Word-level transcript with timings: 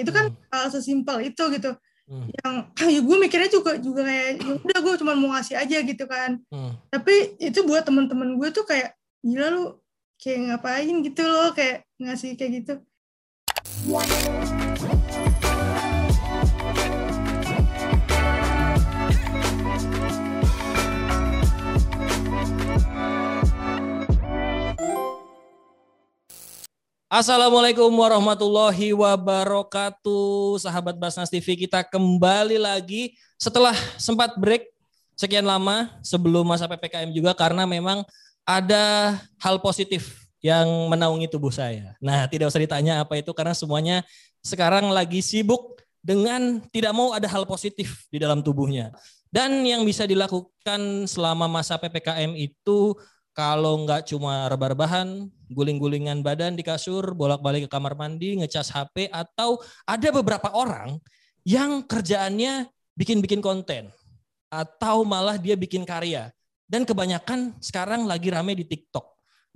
itu 0.00 0.10
kan 0.10 0.32
hmm. 0.32 0.48
hal 0.50 0.66
sesimpel 0.72 1.16
itu 1.22 1.44
gitu 1.52 1.70
hmm. 2.08 2.26
yang 2.42 2.54
ya 2.94 3.00
gue 3.00 3.16
mikirnya 3.20 3.50
juga 3.52 3.76
juga 3.78 4.02
kayak 4.08 4.30
ya 4.40 4.52
udah 4.58 4.78
gue 4.80 4.94
cuma 5.00 5.12
mau 5.14 5.36
ngasih 5.36 5.56
aja 5.56 5.78
gitu 5.84 6.04
kan 6.08 6.40
hmm. 6.50 6.72
tapi 6.90 7.36
itu 7.38 7.60
buat 7.64 7.84
teman-teman 7.84 8.40
gue 8.40 8.48
tuh 8.50 8.64
kayak 8.66 8.96
gila 9.20 9.48
lu 9.52 9.64
kayak 10.20 10.38
ngapain 10.52 10.96
gitu 11.04 11.22
loh 11.24 11.52
kayak 11.52 11.84
ngasih 12.00 12.36
kayak 12.36 12.52
gitu 12.64 12.74
Assalamualaikum 27.10 27.90
warahmatullahi 27.90 28.94
wabarakatuh. 28.94 30.62
Sahabat 30.62 30.94
Basnas 30.94 31.26
TV 31.26 31.58
kita 31.58 31.82
kembali 31.82 32.54
lagi 32.54 33.18
setelah 33.34 33.74
sempat 33.98 34.38
break 34.38 34.70
sekian 35.18 35.42
lama 35.42 35.90
sebelum 36.06 36.46
masa 36.46 36.70
PPKM 36.70 37.10
juga 37.10 37.34
karena 37.34 37.66
memang 37.66 38.06
ada 38.46 39.18
hal 39.42 39.58
positif 39.58 40.22
yang 40.38 40.70
menaungi 40.86 41.26
tubuh 41.26 41.50
saya. 41.50 41.98
Nah, 41.98 42.30
tidak 42.30 42.46
usah 42.46 42.62
ditanya 42.62 43.02
apa 43.02 43.18
itu 43.18 43.34
karena 43.34 43.58
semuanya 43.58 44.06
sekarang 44.38 44.94
lagi 44.94 45.18
sibuk 45.18 45.82
dengan 45.98 46.62
tidak 46.70 46.94
mau 46.94 47.10
ada 47.10 47.26
hal 47.26 47.42
positif 47.42 48.06
di 48.06 48.22
dalam 48.22 48.38
tubuhnya. 48.38 48.94
Dan 49.34 49.66
yang 49.66 49.82
bisa 49.82 50.06
dilakukan 50.06 51.10
selama 51.10 51.50
masa 51.50 51.74
PPKM 51.74 52.38
itu 52.38 52.94
kalau 53.30 53.86
nggak 53.86 54.10
cuma 54.10 54.50
rebah-rebahan, 54.50 55.30
guling-gulingan 55.50 56.22
badan 56.22 56.58
di 56.58 56.66
kasur, 56.66 57.14
bolak-balik 57.14 57.66
ke 57.66 57.70
kamar 57.70 57.94
mandi, 57.94 58.38
ngecas 58.38 58.74
HP, 58.74 59.10
atau 59.10 59.62
ada 59.86 60.08
beberapa 60.10 60.50
orang 60.50 60.98
yang 61.46 61.82
kerjaannya 61.86 62.66
bikin-bikin 62.98 63.38
konten, 63.38 63.88
atau 64.50 65.06
malah 65.06 65.38
dia 65.38 65.54
bikin 65.54 65.86
karya. 65.86 66.30
Dan 66.70 66.86
kebanyakan 66.86 67.58
sekarang 67.58 68.06
lagi 68.06 68.30
rame 68.30 68.54
di 68.54 68.62
TikTok. 68.62 69.02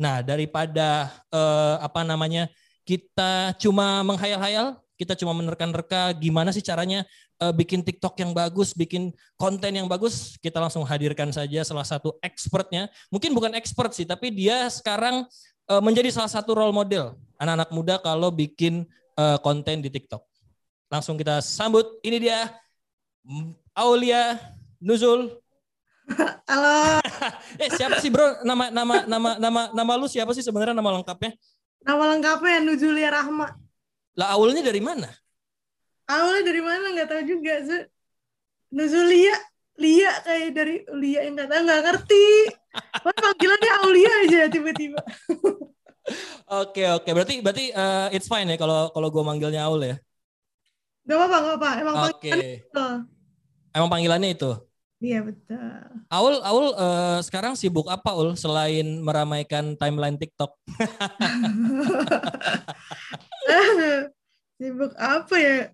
Nah 0.02 0.18
daripada 0.22 1.10
eh, 1.30 1.76
apa 1.78 2.02
namanya 2.02 2.50
kita 2.82 3.54
cuma 3.58 4.02
menghayal-hayal, 4.02 4.78
kita 5.04 5.14
cuma 5.20 5.36
menerka-nerka 5.36 6.16
gimana 6.16 6.48
sih 6.50 6.64
caranya 6.64 7.04
uh, 7.44 7.52
bikin 7.52 7.84
TikTok 7.84 8.16
yang 8.16 8.32
bagus, 8.32 8.72
bikin 8.72 9.12
konten 9.36 9.72
yang 9.76 9.84
bagus, 9.84 10.40
kita 10.40 10.56
langsung 10.56 10.82
hadirkan 10.88 11.28
saja 11.28 11.60
salah 11.62 11.84
satu 11.84 12.16
expertnya. 12.24 12.88
Mungkin 13.12 13.36
bukan 13.36 13.52
expert 13.52 13.92
sih, 13.92 14.08
tapi 14.08 14.32
dia 14.32 14.66
sekarang 14.72 15.28
uh, 15.68 15.82
menjadi 15.84 16.08
salah 16.08 16.32
satu 16.32 16.56
role 16.56 16.72
model 16.72 17.14
anak-anak 17.36 17.70
muda 17.70 17.94
kalau 18.00 18.32
bikin 18.32 18.88
uh, 19.20 19.36
konten 19.44 19.84
di 19.84 19.92
TikTok. 19.92 20.24
Langsung 20.88 21.20
kita 21.20 21.44
sambut, 21.44 22.00
ini 22.00 22.16
dia 22.24 22.48
Aulia 23.76 24.40
Nuzul. 24.80 25.36
Halo. 26.50 27.00
eh 27.62 27.70
siapa 27.72 27.96
sih 27.98 28.12
bro? 28.12 28.44
Nama 28.44 28.68
nama 28.68 28.94
nama 29.08 29.30
nama 29.40 29.60
nama 29.72 29.92
lu 29.96 30.04
siapa 30.04 30.36
sih 30.36 30.44
sebenarnya 30.44 30.76
nama 30.76 31.00
lengkapnya? 31.00 31.32
Nama 31.84 32.04
lengkapnya 32.16 32.60
Nuzulia 32.60 33.08
Rahma. 33.12 33.63
Lah 34.14 34.34
awalnya 34.34 34.62
dari 34.62 34.82
mana? 34.82 35.10
Awalnya 36.06 36.42
dari 36.46 36.62
mana 36.62 36.84
nggak 36.94 37.08
tahu 37.10 37.22
juga. 37.26 37.54
Nuzulia, 38.74 39.34
Lia 39.78 40.12
kayak 40.22 40.50
dari 40.54 40.76
Lia 40.98 41.26
yang 41.26 41.34
nggak 41.34 41.50
tahu 41.50 41.62
nggak 41.66 41.82
ngerti. 41.82 42.26
Wah 43.04 43.14
panggilannya 43.14 43.72
Aulia 43.82 44.12
aja 44.26 44.40
tiba-tiba. 44.50 45.00
Oke 46.44 46.84
oke 46.92 47.08
berarti 47.16 47.40
berarti 47.40 47.64
uh, 47.72 48.12
it's 48.12 48.28
fine 48.28 48.44
ya 48.44 48.60
kalau 48.60 48.92
kalau 48.92 49.08
gue 49.08 49.22
manggilnya 49.24 49.64
Aul 49.64 49.80
ya. 49.82 49.96
Gak 51.04 51.16
apa-apa 51.16 51.36
gak 51.40 51.56
apa. 51.60 51.70
Emang 51.80 51.94
okay. 51.96 52.04
panggilannya 52.04 52.52
itu. 52.60 52.86
Emang 53.74 53.88
panggilannya 53.90 54.30
itu. 54.32 54.50
Iya 55.04 55.20
betul. 55.20 55.60
Aul 56.08 56.40
Aul 56.40 56.72
uh, 56.80 57.20
sekarang 57.20 57.60
sibuk 57.60 57.92
apa 57.92 58.16
Ul 58.16 58.40
selain 58.40 59.04
meramaikan 59.04 59.76
timeline 59.76 60.16
TikTok? 60.16 60.56
sibuk 64.56 64.96
apa 64.96 65.36
ya? 65.36 65.68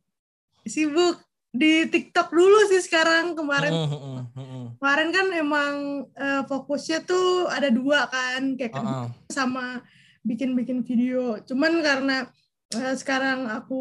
Sibuk 0.66 1.22
di 1.54 1.86
TikTok 1.86 2.34
dulu 2.34 2.74
sih 2.74 2.82
sekarang 2.82 3.38
kemarin. 3.38 3.70
Uh, 3.70 3.86
uh, 3.86 4.26
uh, 4.34 4.66
kemarin 4.82 5.14
kan 5.14 5.26
emang 5.30 5.74
uh, 6.10 6.42
fokusnya 6.50 7.06
tuh 7.06 7.46
ada 7.46 7.70
dua 7.70 8.10
kan 8.10 8.58
kayak 8.58 8.74
uh, 8.74 8.82
uh. 8.82 9.06
sama 9.30 9.78
bikin-bikin 10.26 10.82
video. 10.82 11.38
Cuman 11.46 11.78
karena 11.86 12.26
uh, 12.74 12.94
sekarang 12.98 13.46
aku 13.46 13.78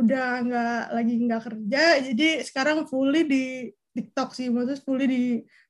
udah 0.00 0.40
nggak 0.40 0.96
lagi 0.96 1.14
nggak 1.20 1.42
kerja, 1.52 2.00
jadi 2.00 2.40
sekarang 2.48 2.88
fully 2.88 3.28
di 3.28 3.76
TikTok 3.96 4.36
sih, 4.36 4.52
maksudnya 4.52 4.78
fully 4.84 5.06
di 5.08 5.22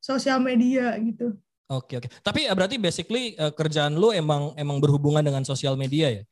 sosial 0.02 0.42
media 0.42 0.98
gitu. 0.98 1.38
Oke 1.66 1.98
oke. 1.98 2.10
Tapi 2.22 2.46
berarti 2.50 2.78
basically 2.78 3.34
uh, 3.38 3.50
kerjaan 3.50 3.98
lu 3.98 4.14
emang 4.14 4.54
emang 4.54 4.78
berhubungan 4.78 5.22
dengan 5.22 5.42
sosial 5.42 5.74
media 5.78 6.10
ya? 6.10 6.22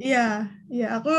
Iya, 0.00 0.26
iya 0.72 0.88
aku 0.96 1.12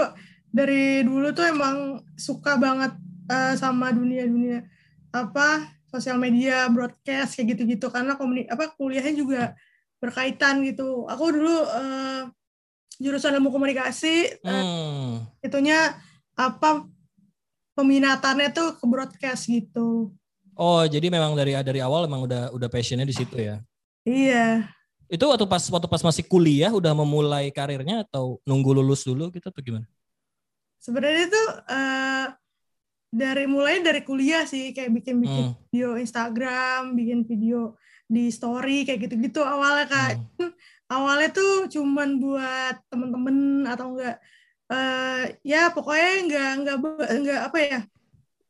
dari 0.50 1.06
dulu 1.06 1.30
tuh 1.34 1.46
emang 1.46 2.02
suka 2.18 2.58
banget 2.58 2.98
uh, 3.30 3.54
sama 3.54 3.94
dunia-dunia 3.94 4.66
apa 5.14 5.70
sosial 5.92 6.18
media, 6.18 6.66
broadcast 6.72 7.38
kayak 7.38 7.54
gitu-gitu 7.58 7.92
karena 7.94 8.16
komuni 8.18 8.48
apa 8.50 8.74
kuliahnya 8.74 9.14
juga 9.14 9.42
berkaitan 10.02 10.66
gitu. 10.66 11.06
Aku 11.06 11.30
dulu 11.30 11.54
uh, 11.54 12.26
jurusan 12.98 13.38
ilmu 13.38 13.54
komunikasi, 13.54 14.42
hmm. 14.42 14.50
uh, 14.50 15.14
itunya 15.46 15.94
apa 16.34 16.90
peminatannya 17.76 18.50
tuh 18.52 18.76
ke 18.78 18.86
broadcast 18.86 19.48
gitu. 19.48 20.12
Oh, 20.56 20.84
jadi 20.86 21.08
memang 21.08 21.34
dari 21.34 21.56
dari 21.58 21.80
awal 21.80 22.06
emang 22.06 22.28
udah 22.28 22.52
udah 22.52 22.70
passionnya 22.70 23.08
di 23.08 23.16
situ 23.16 23.40
ya? 23.40 23.64
Iya. 24.04 24.68
Itu 25.12 25.28
waktu 25.28 25.44
pas 25.48 25.64
waktu 25.68 25.88
pas 25.92 26.04
masih 26.04 26.24
kuliah 26.24 26.72
udah 26.72 26.96
memulai 26.96 27.52
karirnya 27.52 28.08
atau 28.08 28.40
nunggu 28.48 28.72
lulus 28.80 29.04
dulu 29.04 29.32
gitu 29.32 29.48
atau 29.48 29.62
gimana? 29.64 29.88
Sebenarnya 30.82 31.30
itu 31.30 31.44
uh, 31.68 32.28
dari 33.12 33.46
mulai 33.46 33.84
dari 33.84 34.02
kuliah 34.08 34.48
sih 34.48 34.72
kayak 34.72 35.04
bikin-bikin 35.04 35.52
hmm. 35.52 35.58
video 35.68 35.90
Instagram, 36.00 36.96
bikin 36.96 37.28
video 37.28 37.76
di 38.08 38.32
story 38.32 38.88
kayak 38.88 39.08
gitu-gitu 39.08 39.44
awalnya 39.44 39.88
kak. 39.88 40.20
Hmm. 40.40 40.52
Awalnya 40.92 41.30
tuh 41.32 41.54
cuman 41.72 42.20
buat 42.20 42.76
temen-temen 42.92 43.64
atau 43.68 43.96
enggak 43.96 44.20
uh, 44.72 45.24
ya 45.44 45.70
pokoknya 45.76 46.12
enggak 46.24 46.50
enggak 46.56 46.78
enggak 47.12 47.42
apa 47.52 47.58
ya 47.60 47.80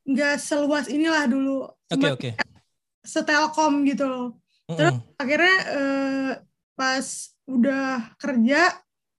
enggak 0.06 0.34
seluas 0.38 0.86
inilah 0.88 1.26
dulu. 1.26 1.66
Oke 1.90 1.98
okay, 1.98 2.12
oke. 2.14 2.30
Okay. 2.30 2.34
Setelkom 3.02 3.82
gitu 3.90 4.06
loh. 4.06 4.28
Terus 4.70 4.94
mm 4.96 5.02
-hmm. 5.02 5.22
akhirnya 5.22 5.58
uh, 5.74 6.32
pas 6.78 7.06
udah 7.50 8.16
kerja 8.16 8.62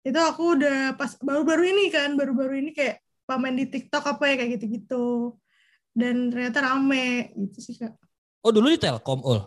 itu 0.03 0.19
aku 0.19 0.59
udah 0.59 0.99
pas 0.99 1.15
baru-baru 1.21 1.63
ini 1.75 1.85
kan 1.93 2.17
baru-baru 2.19 2.59
ini 2.59 2.71
kayak 2.75 2.99
pamen 3.29 3.55
di 3.55 3.71
TikTok 3.71 4.03
apa 4.19 4.25
ya 4.33 4.35
kayak 4.43 4.51
gitu-gitu 4.59 5.37
dan 5.95 6.33
ternyata 6.33 6.65
rame 6.65 7.31
gitu 7.37 7.59
sih 7.61 7.77
kak. 7.79 7.95
Oh 8.43 8.51
dulu 8.51 8.73
di 8.73 8.81
Telkom 8.81 9.23
ul? 9.23 9.47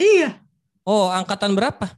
Iya. 0.00 0.34
Oh 0.82 1.12
angkatan 1.12 1.54
berapa? 1.54 1.94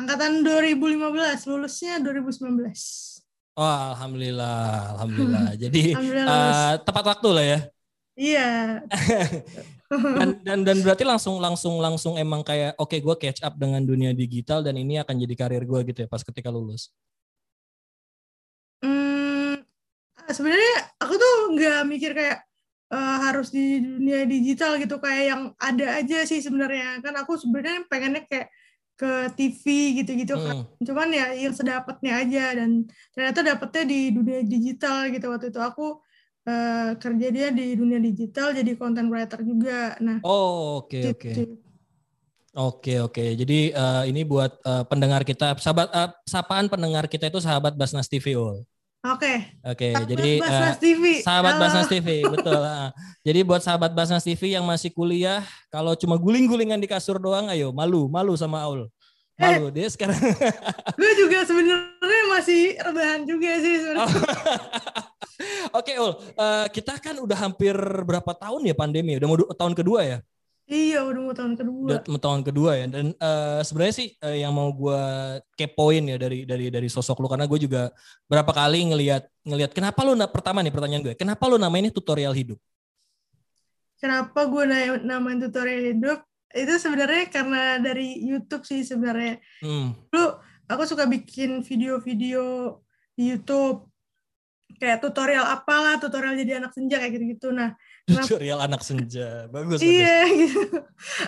Angkatan 0.00 0.44
2015 0.44 1.48
lulusnya 1.48 2.00
2019. 2.00 3.15
Oh 3.56 3.64
alhamdulillah 3.64 4.92
alhamdulillah 5.00 5.48
jadi 5.64 5.82
alhamdulillah, 5.96 6.28
uh, 6.28 6.72
tepat 6.84 7.04
waktu 7.08 7.28
lah 7.32 7.44
ya. 7.44 7.58
Iya. 8.16 8.50
dan, 10.20 10.28
dan 10.44 10.58
dan 10.60 10.76
berarti 10.84 11.04
langsung 11.08 11.40
langsung 11.40 11.80
langsung 11.80 12.14
emang 12.20 12.44
kayak 12.44 12.76
oke 12.76 12.92
okay, 12.92 13.00
gue 13.00 13.16
catch 13.16 13.40
up 13.40 13.56
dengan 13.56 13.80
dunia 13.80 14.12
digital 14.12 14.60
dan 14.60 14.76
ini 14.76 15.00
akan 15.00 15.16
jadi 15.24 15.34
karir 15.36 15.64
gue 15.64 15.80
gitu 15.88 16.04
ya 16.04 16.08
pas 16.08 16.20
ketika 16.20 16.52
lulus. 16.52 16.92
Hmm, 18.84 19.64
sebenarnya 20.28 20.92
aku 21.00 21.14
tuh 21.16 21.34
nggak 21.56 21.80
mikir 21.88 22.12
kayak 22.12 22.44
uh, 22.92 23.16
harus 23.24 23.48
di 23.54 23.80
dunia 23.80 24.28
digital 24.28 24.76
gitu 24.76 25.00
kayak 25.00 25.24
yang 25.32 25.42
ada 25.56 25.86
aja 26.02 26.28
sih 26.28 26.44
sebenarnya 26.44 27.00
kan 27.00 27.14
aku 27.16 27.40
sebenarnya 27.40 27.88
pengennya 27.88 28.22
kayak 28.28 28.52
ke 28.96 29.28
TV 29.36 29.64
gitu-gitu 30.02 30.34
kan. 30.40 30.64
hmm. 30.64 30.72
kan 30.72 30.82
cuman 30.88 31.08
ya 31.12 31.26
yang 31.36 31.52
sedapatnya 31.52 32.12
aja 32.16 32.44
dan 32.56 32.88
ternyata 33.12 33.40
dapetnya 33.44 33.84
di 33.84 34.00
dunia 34.08 34.40
digital 34.40 35.12
gitu 35.12 35.28
waktu 35.28 35.52
itu 35.52 35.60
aku 35.60 36.00
uh, 36.48 36.90
kerja 36.96 37.28
dia 37.28 37.48
di 37.52 37.76
dunia 37.76 38.00
digital 38.00 38.56
jadi 38.56 38.72
content 38.74 39.12
writer 39.12 39.44
juga. 39.44 40.00
Nah, 40.00 40.24
oh 40.24 40.80
oke 40.82 40.96
okay, 40.96 41.02
oke. 41.12 41.20
Okay. 41.20 41.46
Oke 42.56 42.96
oke, 43.04 43.36
jadi 43.36 43.68
uh, 43.76 44.08
ini 44.08 44.24
buat 44.24 44.48
uh, 44.64 44.80
pendengar 44.88 45.28
kita, 45.28 45.60
sahabat 45.60 45.92
uh, 45.92 46.08
sapaan 46.24 46.72
pendengar 46.72 47.04
kita 47.04 47.28
itu 47.28 47.36
sahabat 47.36 47.76
Basnas 47.76 48.08
TV 48.08 48.32
Oke. 49.06 49.22
Okay. 49.22 49.36
Oke, 49.62 49.86
okay, 49.94 50.02
jadi 50.10 50.30
Basnas 50.42 50.74
uh, 50.74 50.80
TV. 50.82 51.04
sahabat 51.22 51.54
Halo. 51.54 51.62
Basnas 51.62 51.86
TV, 51.86 52.08
betul. 52.34 52.58
Uh. 52.58 52.90
Jadi 53.22 53.40
buat 53.46 53.62
sahabat 53.62 53.94
Basnas 53.94 54.26
TV 54.26 54.58
yang 54.58 54.66
masih 54.66 54.90
kuliah, 54.90 55.46
kalau 55.70 55.94
cuma 55.94 56.18
guling-gulingan 56.18 56.82
di 56.82 56.90
kasur 56.90 57.22
doang, 57.22 57.46
ayo 57.54 57.70
malu, 57.70 58.10
malu 58.10 58.34
sama 58.34 58.66
Aul. 58.66 58.90
Malu 59.36 59.68
eh, 59.68 59.72
dia 59.78 59.86
sekarang. 59.92 60.16
gue 60.98 61.12
juga 61.20 61.44
sebenarnya 61.44 62.22
masih 62.32 62.62
rebahan 62.82 63.20
juga 63.28 63.50
sih 63.62 63.74
sebenarnya. 63.84 64.08
Oh. 64.08 64.10
Oke, 65.78 65.92
okay, 65.92 65.96
Ul. 66.00 66.12
Uh, 66.34 66.66
kita 66.72 66.96
kan 66.96 67.14
udah 67.20 67.38
hampir 67.38 67.76
berapa 68.02 68.32
tahun 68.32 68.64
ya 68.64 68.74
pandemi? 68.74 69.20
Udah 69.20 69.28
mau 69.28 69.36
tahun 69.54 69.76
kedua 69.76 70.00
ya? 70.02 70.18
Iya, 70.66 71.06
udah 71.06 71.20
mau 71.22 71.34
tahun 71.34 71.54
kedua. 71.54 71.86
Udah 71.86 72.00
mau 72.10 72.18
tahun 72.18 72.42
kedua 72.42 72.70
ya. 72.74 72.86
Dan 72.90 73.14
uh, 73.22 73.62
sebenarnya 73.62 73.94
sih 74.02 74.08
uh, 74.18 74.34
yang 74.34 74.50
mau 74.50 74.66
gue 74.74 75.02
kepoin 75.54 76.02
ya 76.02 76.18
dari 76.18 76.42
dari 76.42 76.74
dari 76.74 76.88
sosok 76.90 77.22
lu 77.22 77.30
karena 77.30 77.46
gue 77.46 77.58
juga 77.62 77.94
berapa 78.26 78.50
kali 78.50 78.90
ngelihat 78.90 79.30
ngelihat 79.46 79.70
kenapa 79.70 80.02
lu 80.02 80.18
pertama 80.26 80.66
nih 80.66 80.74
pertanyaan 80.74 81.02
gue, 81.06 81.14
kenapa 81.14 81.46
lu 81.46 81.54
namain 81.54 81.86
ini 81.86 81.94
tutorial 81.94 82.34
hidup? 82.34 82.58
Kenapa 84.02 84.42
gue 84.42 84.64
namain 85.06 85.38
tutorial 85.38 85.94
hidup? 85.94 86.18
Itu 86.50 86.74
sebenarnya 86.82 87.30
karena 87.30 87.78
dari 87.78 88.18
YouTube 88.26 88.66
sih 88.66 88.82
sebenarnya. 88.82 89.38
Hmm. 89.62 89.94
Lu 90.10 90.24
aku 90.66 90.82
suka 90.82 91.06
bikin 91.06 91.62
video-video 91.62 92.74
di 93.14 93.30
YouTube 93.30 93.86
kayak 94.82 94.98
tutorial 94.98 95.46
apalah, 95.46 95.96
tutorial 96.02 96.34
jadi 96.34 96.58
anak 96.58 96.74
senja 96.74 96.98
kayak 96.98 97.16
gitu-gitu. 97.16 97.54
Nah, 97.54 97.78
tutorial 98.06 98.62
anak 98.62 98.86
senja, 98.86 99.50
bagus. 99.50 99.82
Iya, 99.82 100.30
gitu. 100.46 100.62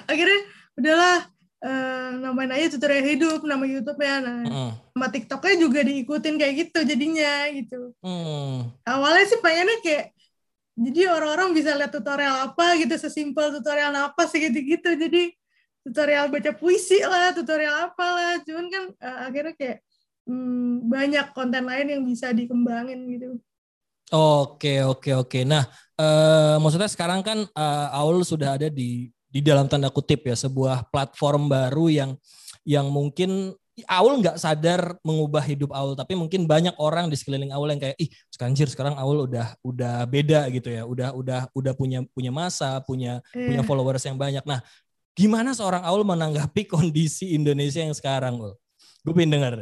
Akhirnya 0.06 0.40
udahlah 0.78 1.19
uh, 1.62 2.10
namain 2.22 2.54
aja 2.54 2.78
tutorial 2.78 3.04
hidup 3.04 3.40
nama 3.42 3.64
YouTube-nya. 3.66 4.14
Nah, 4.22 4.38
mm. 4.46 4.70
nama 4.94 5.06
TikTok-nya 5.10 5.54
juga 5.58 5.80
diikutin 5.82 6.34
kayak 6.38 6.54
gitu 6.66 6.78
jadinya 6.86 7.50
gitu. 7.50 7.92
Mm. 8.02 8.70
Awalnya 8.86 9.25
sih 9.26 9.40
pengennya 9.42 9.78
kayak 9.82 10.06
jadi 10.78 11.10
orang-orang 11.10 11.58
bisa 11.58 11.75
lihat 11.75 11.90
tutorial 11.90 12.54
apa 12.54 12.78
gitu 12.78 12.94
sesimpel 12.94 13.50
tutorial 13.58 13.90
apa 13.90 14.22
sih 14.30 14.38
gitu-gitu. 14.38 14.94
Jadi 14.94 15.34
tutorial 15.82 16.30
baca 16.30 16.54
puisi 16.54 17.02
lah, 17.02 17.34
tutorial 17.34 17.90
apalah. 17.90 18.38
Cuman 18.46 18.66
kan 18.70 18.84
uh, 19.02 19.19
akhirnya 19.26 19.54
kayak 19.58 19.78
hmm, 20.30 20.86
banyak 20.86 21.26
konten 21.34 21.66
lain 21.66 21.86
yang 21.98 22.02
bisa 22.06 22.30
dikembangin 22.30 23.02
gitu. 23.10 23.42
Oke 24.08 24.81
oke 24.88 25.10
oke. 25.12 25.40
Nah, 25.44 25.69
uh, 26.00 26.56
maksudnya 26.62 26.88
sekarang 26.88 27.20
kan 27.20 27.44
uh, 27.52 27.88
Aul 27.93 28.25
sudah 28.25 28.56
ada 28.56 28.72
di 28.72 29.12
di 29.28 29.40
dalam 29.44 29.69
tanda 29.69 29.93
kutip 29.93 30.25
ya 30.25 30.32
sebuah 30.32 30.88
platform 30.88 31.52
baru 31.52 31.93
yang 31.93 32.10
yang 32.64 32.88
mungkin 32.88 33.52
Aul 33.87 34.19
nggak 34.19 34.43
sadar 34.43 34.99
mengubah 35.06 35.44
hidup 35.46 35.70
Aul, 35.70 35.94
tapi 35.94 36.19
mungkin 36.19 36.50
banyak 36.50 36.75
orang 36.82 37.06
di 37.06 37.14
sekeliling 37.14 37.55
Aul 37.55 37.70
yang 37.70 37.78
kayak 37.78 37.94
ih 38.00 38.10
sekanjir 38.32 38.66
sekarang 38.66 38.99
Aul 38.99 39.31
udah 39.31 39.55
udah 39.62 40.02
beda 40.08 40.50
gitu 40.50 40.72
ya, 40.72 40.82
udah 40.82 41.14
udah 41.14 41.46
udah 41.54 41.72
punya 41.78 42.02
punya 42.11 42.34
masa, 42.34 42.82
punya 42.82 43.22
yeah. 43.37 43.46
punya 43.46 43.62
followers 43.62 44.02
yang 44.02 44.19
banyak. 44.19 44.43
Nah, 44.43 44.64
gimana 45.14 45.54
seorang 45.54 45.87
Aul 45.87 46.02
menanggapi 46.02 46.66
kondisi 46.66 47.38
Indonesia 47.38 47.78
yang 47.78 47.94
sekarang, 47.94 48.40
Ul? 48.40 48.58
Gue 49.08 49.16
pengen 49.16 49.40
denger 49.40 49.52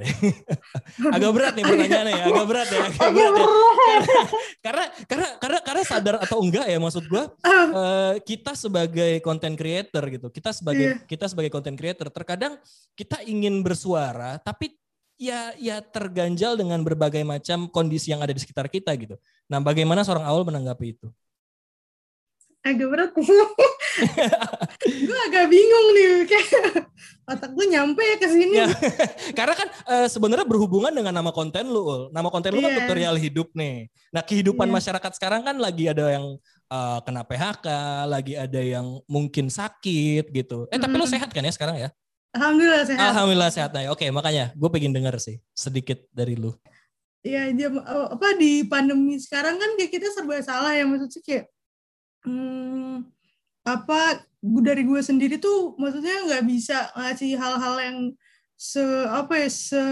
agak 1.16 1.30
berat 1.30 1.52
nih 1.54 1.62
pertanyaannya 1.62 2.12
ya, 2.18 2.24
agak 2.26 2.46
berat 2.50 2.68
ya, 2.68 2.82
agak 2.90 3.28
berat 3.30 3.46
ya. 3.46 4.22
Karena 4.66 4.84
karena 5.06 5.28
karena 5.38 5.58
karena 5.62 5.82
sadar 5.86 6.16
atau 6.18 6.42
enggak 6.42 6.66
ya 6.66 6.78
maksud 6.82 7.06
gue, 7.06 7.22
uh, 7.46 8.14
kita 8.26 8.58
sebagai 8.58 9.22
content 9.22 9.54
creator 9.54 10.02
gitu, 10.10 10.26
kita 10.34 10.50
sebagai 10.50 10.98
yeah. 10.98 11.06
kita 11.06 11.30
sebagai 11.30 11.54
content 11.54 11.78
creator 11.78 12.10
terkadang 12.10 12.58
kita 12.98 13.22
ingin 13.22 13.62
bersuara 13.62 14.42
tapi 14.42 14.74
ya 15.14 15.54
ya 15.56 15.78
terganjal 15.80 16.58
dengan 16.58 16.82
berbagai 16.82 17.22
macam 17.22 17.70
kondisi 17.70 18.10
yang 18.10 18.20
ada 18.20 18.34
di 18.34 18.40
sekitar 18.42 18.66
kita 18.66 18.90
gitu. 18.98 19.14
Nah, 19.46 19.62
bagaimana 19.62 20.02
seorang 20.02 20.26
awal 20.26 20.42
menanggapi 20.42 20.98
itu? 20.98 21.08
Agak 22.66 22.88
berat 22.90 23.10
gue 25.06 25.18
agak 25.30 25.46
bingung 25.46 25.88
nih 25.94 26.10
kayak 26.26 26.90
otak 27.26 27.50
gue 27.54 27.66
nyampe 27.70 28.02
ya 28.02 28.16
ke 28.18 28.28
sini 28.30 28.54
ya, 28.58 28.68
karena 29.38 29.54
kan 29.54 29.68
uh, 29.86 30.06
sebenarnya 30.10 30.46
berhubungan 30.46 30.90
dengan 30.94 31.14
nama 31.14 31.30
konten 31.30 31.66
lu 31.70 31.82
Ul. 31.86 32.02
nama 32.10 32.28
konten 32.30 32.54
lu 32.54 32.62
yeah. 32.62 32.66
kan 32.66 32.72
iya. 32.74 32.78
tutorial 32.82 33.16
hidup 33.18 33.48
nih 33.54 33.90
nah 34.10 34.22
kehidupan 34.22 34.66
yeah. 34.70 34.76
masyarakat 34.78 35.12
sekarang 35.14 35.42
kan 35.46 35.56
lagi 35.58 35.90
ada 35.90 36.06
yang 36.10 36.38
uh, 36.70 36.98
kena 37.02 37.22
PHK 37.22 37.66
lagi 38.10 38.34
ada 38.34 38.60
yang 38.62 38.86
mungkin 39.06 39.46
sakit 39.50 40.30
gitu 40.30 40.66
eh 40.70 40.78
tapi 40.78 40.94
mm. 40.94 41.00
lu 41.02 41.06
sehat 41.06 41.30
kan 41.30 41.42
ya 41.42 41.54
sekarang 41.54 41.78
ya 41.78 41.90
Alhamdulillah 42.36 42.84
sehat. 42.84 43.00
Alhamdulillah 43.00 43.48
sehat. 43.48 43.70
Nah, 43.72 43.88
oke, 43.88 44.04
makanya 44.12 44.52
gue 44.52 44.68
pengen 44.68 44.92
denger 44.92 45.16
sih 45.16 45.40
sedikit 45.56 46.04
dari 46.12 46.36
lu. 46.36 46.52
Iya, 47.24 47.48
dia 47.56 47.68
apa 48.12 48.36
di 48.36 48.60
pandemi 48.68 49.16
sekarang 49.16 49.56
kan 49.56 49.70
kayak 49.80 49.88
kita 49.88 50.12
serba 50.12 50.36
salah 50.44 50.76
ya 50.76 50.84
maksudnya 50.84 51.24
kayak 51.24 51.44
hmm, 52.26 53.06
apa 53.66 54.22
dari 54.42 54.82
gue 54.86 55.00
sendiri 55.02 55.42
tuh 55.42 55.74
maksudnya 55.78 56.26
nggak 56.26 56.44
bisa 56.46 56.90
ngasih 56.94 57.34
hal-hal 57.34 57.74
yang 57.82 57.98
se 58.56 58.80
apa 59.12 59.36
ya 59.36 59.48
se 59.52 59.82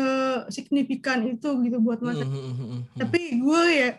signifikan 0.49 1.21
itu 1.27 1.53
gitu 1.61 1.79
buat 1.85 2.01
masa 2.01 2.25
mm 2.25 2.33
-hmm. 2.33 2.81
tapi 2.97 3.37
gue 3.37 3.63
ya 3.69 3.91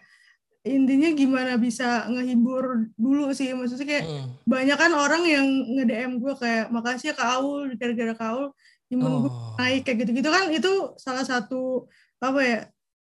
intinya 0.65 1.13
gimana 1.13 1.53
bisa 1.61 2.09
ngehibur 2.09 2.89
dulu 2.97 3.29
sih 3.37 3.53
maksudnya 3.53 3.85
kayak 3.85 4.05
mm. 4.09 4.25
banyak 4.49 4.77
kan 4.79 4.91
orang 4.97 5.21
yang 5.29 5.45
nge 5.45 5.85
DM 5.85 6.11
gue 6.17 6.33
kayak 6.41 6.73
makasih 6.73 7.13
ya 7.13 7.15
Kaul 7.15 7.77
gara-gara 7.77 8.13
Kaul 8.17 8.49
imun 8.89 9.11
oh. 9.11 9.19
gue 9.27 9.31
naik 9.61 9.81
kayak 9.85 9.97
gitu-gitu 10.01 10.29
kan 10.33 10.49
itu 10.49 10.73
salah 10.97 11.21
satu 11.21 11.85
apa 12.17 12.39
ya 12.41 12.59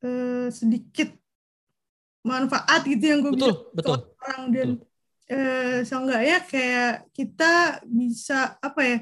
eh, 0.08 0.48
sedikit 0.48 1.12
manfaat 2.24 2.80
gitu 2.88 3.04
yang 3.04 3.20
gue 3.20 3.36
betul, 3.36 3.52
bisa 3.52 3.76
betul, 3.76 3.98
orang 4.24 4.42
dan 4.48 4.68
betul 4.80 4.91
eh, 5.32 5.76
seenggaknya 5.88 6.38
kayak 6.44 6.92
kita 7.16 7.80
bisa 7.88 8.60
apa 8.60 8.80
ya 8.84 8.98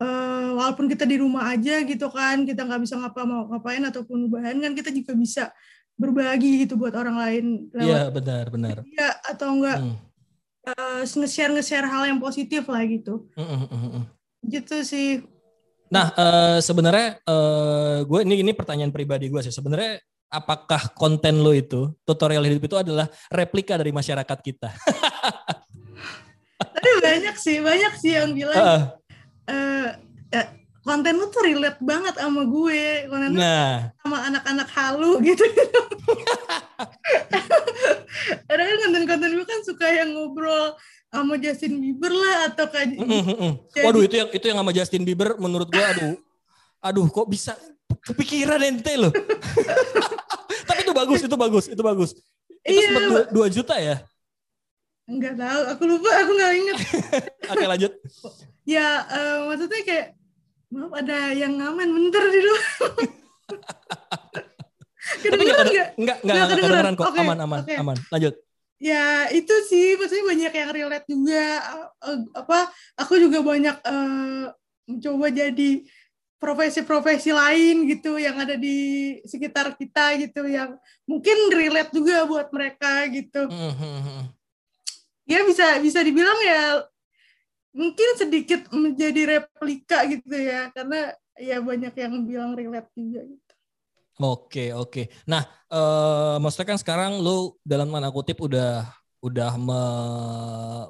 eh, 0.00 0.48
walaupun 0.56 0.88
kita 0.88 1.04
di 1.04 1.20
rumah 1.20 1.52
aja 1.52 1.84
gitu 1.84 2.08
kan 2.08 2.48
kita 2.48 2.64
nggak 2.64 2.82
bisa 2.82 2.96
ngapa 2.96 3.20
mau 3.28 3.44
ngapain 3.52 3.84
ataupun 3.84 4.32
bahan 4.32 4.56
kan 4.64 4.72
kita 4.72 4.88
juga 4.88 5.12
bisa 5.12 5.52
berbagi 5.96 6.64
gitu 6.64 6.76
buat 6.76 6.92
orang 6.92 7.16
lain 7.16 7.44
iya 7.76 8.12
benar 8.12 8.52
benar 8.52 8.84
iya 8.84 9.16
atau 9.24 9.48
enggak 9.56 9.78
hmm. 9.80 9.96
uh, 10.72 11.02
nge-share 11.04 11.52
nge-share 11.56 11.88
hal 11.88 12.04
yang 12.04 12.20
positif 12.20 12.68
lah 12.68 12.84
gitu 12.84 13.24
mm 13.32 13.66
-mm. 13.68 14.02
gitu 14.44 14.76
sih 14.84 15.24
nah 15.88 16.12
uh, 16.12 16.58
sebenarnya 16.60 17.16
uh, 17.24 18.04
gue 18.04 18.20
ini 18.28 18.44
ini 18.44 18.52
pertanyaan 18.52 18.92
pribadi 18.92 19.32
gue 19.32 19.40
sih 19.40 19.54
sebenarnya 19.54 20.04
apakah 20.30 20.90
konten 20.92 21.38
lo 21.40 21.54
itu 21.54 21.90
tutorial 22.02 22.44
hidup 22.44 22.62
itu 22.66 22.76
adalah 22.76 23.06
replika 23.30 23.78
dari 23.78 23.94
masyarakat 23.94 24.38
kita? 24.42 24.70
Tapi 26.56 26.90
banyak 27.00 27.36
sih, 27.36 27.60
banyak 27.60 27.92
sih 28.00 28.12
yang 28.16 28.32
bilang 28.32 28.56
uh. 28.56 28.82
Uh, 29.46 29.88
uh, 30.34 30.48
konten 30.82 31.14
lo 31.18 31.30
tuh 31.30 31.42
relate 31.46 31.78
banget 31.82 32.14
sama 32.18 32.42
gue, 32.46 33.06
konten 33.10 33.30
nah. 33.36 33.90
sama 34.02 34.18
anak-anak 34.30 34.68
halu 34.74 35.18
gitu. 35.22 35.44
Karena 38.46 38.62
kan 38.64 38.76
konten-konten 38.88 39.30
gue 39.36 39.46
kan 39.46 39.60
suka 39.62 39.86
yang 39.90 40.14
ngobrol 40.14 40.74
sama 41.12 41.38
Justin 41.38 41.78
Bieber 41.78 42.12
lah 42.12 42.50
atau 42.52 42.66
kayak. 42.68 42.98
Mm 42.98 43.22
-hmm. 43.22 43.52
Waduh 43.84 44.02
itu 44.04 44.16
yang 44.18 44.28
itu 44.32 44.44
yang 44.48 44.58
sama 44.58 44.72
Justin 44.74 45.02
Bieber 45.06 45.38
menurut 45.38 45.68
gue 45.70 45.84
aduh, 45.84 46.16
aduh 46.82 47.06
kok 47.08 47.28
bisa 47.28 47.54
kepikiran 48.06 48.62
ente 48.62 48.94
loh. 48.94 49.12
Tapi 50.68 50.80
itu 50.86 50.94
bagus, 50.94 51.20
itu 51.22 51.36
bagus, 51.36 51.64
itu 51.66 51.82
bagus. 51.82 52.10
Itu 52.62 52.78
iya. 52.78 52.88
sempat 52.90 53.30
2, 53.34 53.50
2 53.50 53.56
juta 53.58 53.74
ya? 53.78 53.96
Enggak 55.06 55.38
tahu, 55.38 55.60
aku 55.70 55.82
lupa, 55.86 56.10
aku 56.18 56.30
nggak 56.34 56.52
inget. 56.58 56.76
Oke 57.54 57.64
lanjut. 57.66 57.92
Ya, 58.66 59.06
uh, 59.06 59.46
maksudnya 59.46 59.82
kayak, 59.86 60.06
maaf 60.74 60.90
ada 60.98 61.30
yang 61.30 61.54
ngamen 61.54 61.88
bentar 61.94 62.26
di 62.26 62.40
luar. 62.42 62.66
Tapi 65.06 65.42
enggak, 65.46 65.58
enggak, 65.62 65.88
enggak, 65.94 66.18
enggak, 66.26 66.46
kedengeran 66.50 66.94
kok, 66.98 67.06
okay, 67.14 67.22
aman, 67.22 67.38
aman, 67.38 67.62
okay. 67.62 67.78
aman. 67.78 67.96
Lanjut. 68.10 68.34
Ya 68.82 69.30
itu 69.30 69.54
sih, 69.70 69.94
maksudnya 69.94 70.26
banyak 70.26 70.52
yang 70.58 70.70
relate 70.74 71.06
juga. 71.06 71.46
Uh, 72.02 72.26
apa, 72.34 72.58
aku 72.98 73.14
juga 73.22 73.46
banyak 73.46 73.76
uh, 73.86 74.50
mencoba 74.90 75.30
jadi 75.30 75.86
profesi-profesi 76.36 77.32
lain 77.32 77.88
gitu 77.88 78.20
yang 78.20 78.36
ada 78.36 78.54
di 78.60 79.18
sekitar 79.24 79.72
kita 79.74 80.20
gitu 80.20 80.44
yang 80.44 80.76
mungkin 81.08 81.36
relate 81.52 81.92
juga 81.96 82.28
buat 82.28 82.48
mereka 82.52 83.08
gitu. 83.08 83.48
Mm-hmm. 83.48 84.20
Ya 85.26 85.40
bisa 85.42 85.80
bisa 85.80 86.00
dibilang 86.04 86.38
ya 86.44 86.86
mungkin 87.76 88.08
sedikit 88.16 88.68
menjadi 88.72 89.22
replika 89.36 90.04
gitu 90.08 90.36
ya 90.36 90.72
karena 90.72 91.12
ya 91.36 91.60
banyak 91.60 91.92
yang 91.96 92.14
bilang 92.24 92.52
relate 92.56 92.88
juga 92.96 93.20
gitu. 93.24 93.52
Oke 94.16 94.72
oke. 94.72 95.12
Nah, 95.28 95.44
uh, 95.68 96.40
maksudnya 96.40 96.72
kan 96.72 96.80
sekarang 96.80 97.20
lu 97.20 97.52
dalam 97.60 97.92
tanda 97.92 98.08
kutip 98.08 98.40
udah 98.40 98.88
udah 99.20 99.52
me 99.60 99.80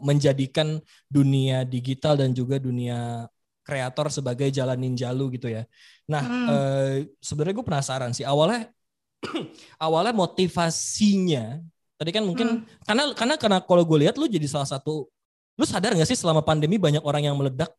menjadikan 0.03 0.79
dunia 1.11 1.67
digital 1.67 2.15
dan 2.19 2.31
juga 2.31 2.63
dunia 2.63 3.27
kreator 3.67 4.07
sebagai 4.15 4.47
jalan 4.55 4.79
ninja 4.79 5.11
lu 5.11 5.27
gitu 5.35 5.51
ya. 5.51 5.67
Nah, 6.07 6.23
hmm. 6.23 6.47
eh, 6.47 6.95
sebenarnya 7.19 7.55
gue 7.59 7.67
penasaran 7.67 8.15
sih 8.15 8.23
awalnya 8.23 8.71
awalnya 9.85 10.15
motivasinya 10.15 11.59
tadi 11.97 12.11
kan 12.13 12.23
mungkin 12.23 12.63
hmm. 12.63 12.85
karena 12.87 13.03
karena 13.17 13.35
karena 13.41 13.59
kalau 13.65 13.83
gue 13.83 14.07
lihat 14.07 14.15
lu 14.21 14.29
jadi 14.29 14.45
salah 14.47 14.69
satu 14.69 15.09
lu 15.57 15.65
sadar 15.65 15.97
nggak 15.97 16.07
sih 16.07 16.21
selama 16.21 16.45
pandemi 16.45 16.77
banyak 16.77 17.01
orang 17.01 17.27
yang 17.27 17.35
meledak 17.35 17.73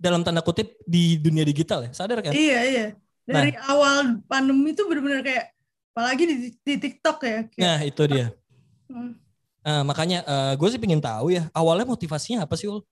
dalam 0.00 0.26
tanda 0.26 0.42
kutip 0.42 0.74
di 0.82 1.14
dunia 1.20 1.46
digital 1.46 1.86
ya, 1.86 1.90
sadar 1.94 2.18
kan? 2.18 2.34
Iya 2.34 2.60
iya. 2.66 2.86
Dari 3.22 3.54
nah, 3.54 3.70
awal 3.70 4.18
pandemi 4.26 4.74
itu 4.74 4.82
benar-benar 4.90 5.22
kayak 5.22 5.54
apalagi 5.94 6.22
di, 6.26 6.36
di 6.58 6.74
TikTok 6.74 7.18
ya. 7.22 7.38
Kayak, 7.46 7.62
nah 7.62 7.78
itu 7.86 8.02
dia. 8.10 8.26
Hmm. 8.90 9.14
Nah, 9.62 9.86
makanya 9.86 10.26
uh, 10.26 10.34
eh, 10.50 10.52
gue 10.58 10.68
sih 10.74 10.80
pengen 10.82 10.98
tahu 10.98 11.30
ya 11.30 11.46
awalnya 11.54 11.86
motivasinya 11.86 12.42
apa 12.42 12.58
sih 12.58 12.66
ul? 12.66 12.82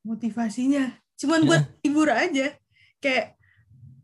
Motivasinya 0.00 0.96
cuman 1.22 1.46
buat 1.46 1.62
ya. 1.62 1.70
hibur 1.86 2.08
aja. 2.10 2.46
Kayak 2.98 3.38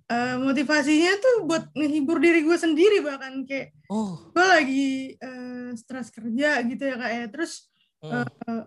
uh, 0.08 0.36
motivasinya 0.40 1.12
tuh 1.20 1.34
buat 1.44 1.64
ngehibur 1.76 2.18
diri 2.18 2.42
gue 2.42 2.56
sendiri 2.56 3.04
bahkan 3.04 3.44
kayak 3.44 3.76
oh. 3.92 4.32
gue 4.32 4.46
lagi 4.46 4.88
uh, 5.20 5.70
stres 5.76 6.08
kerja 6.10 6.64
gitu 6.64 6.82
ya 6.82 6.96
kayak 6.96 7.26
terus 7.30 7.68
hmm. 8.02 8.24
uh, 8.24 8.62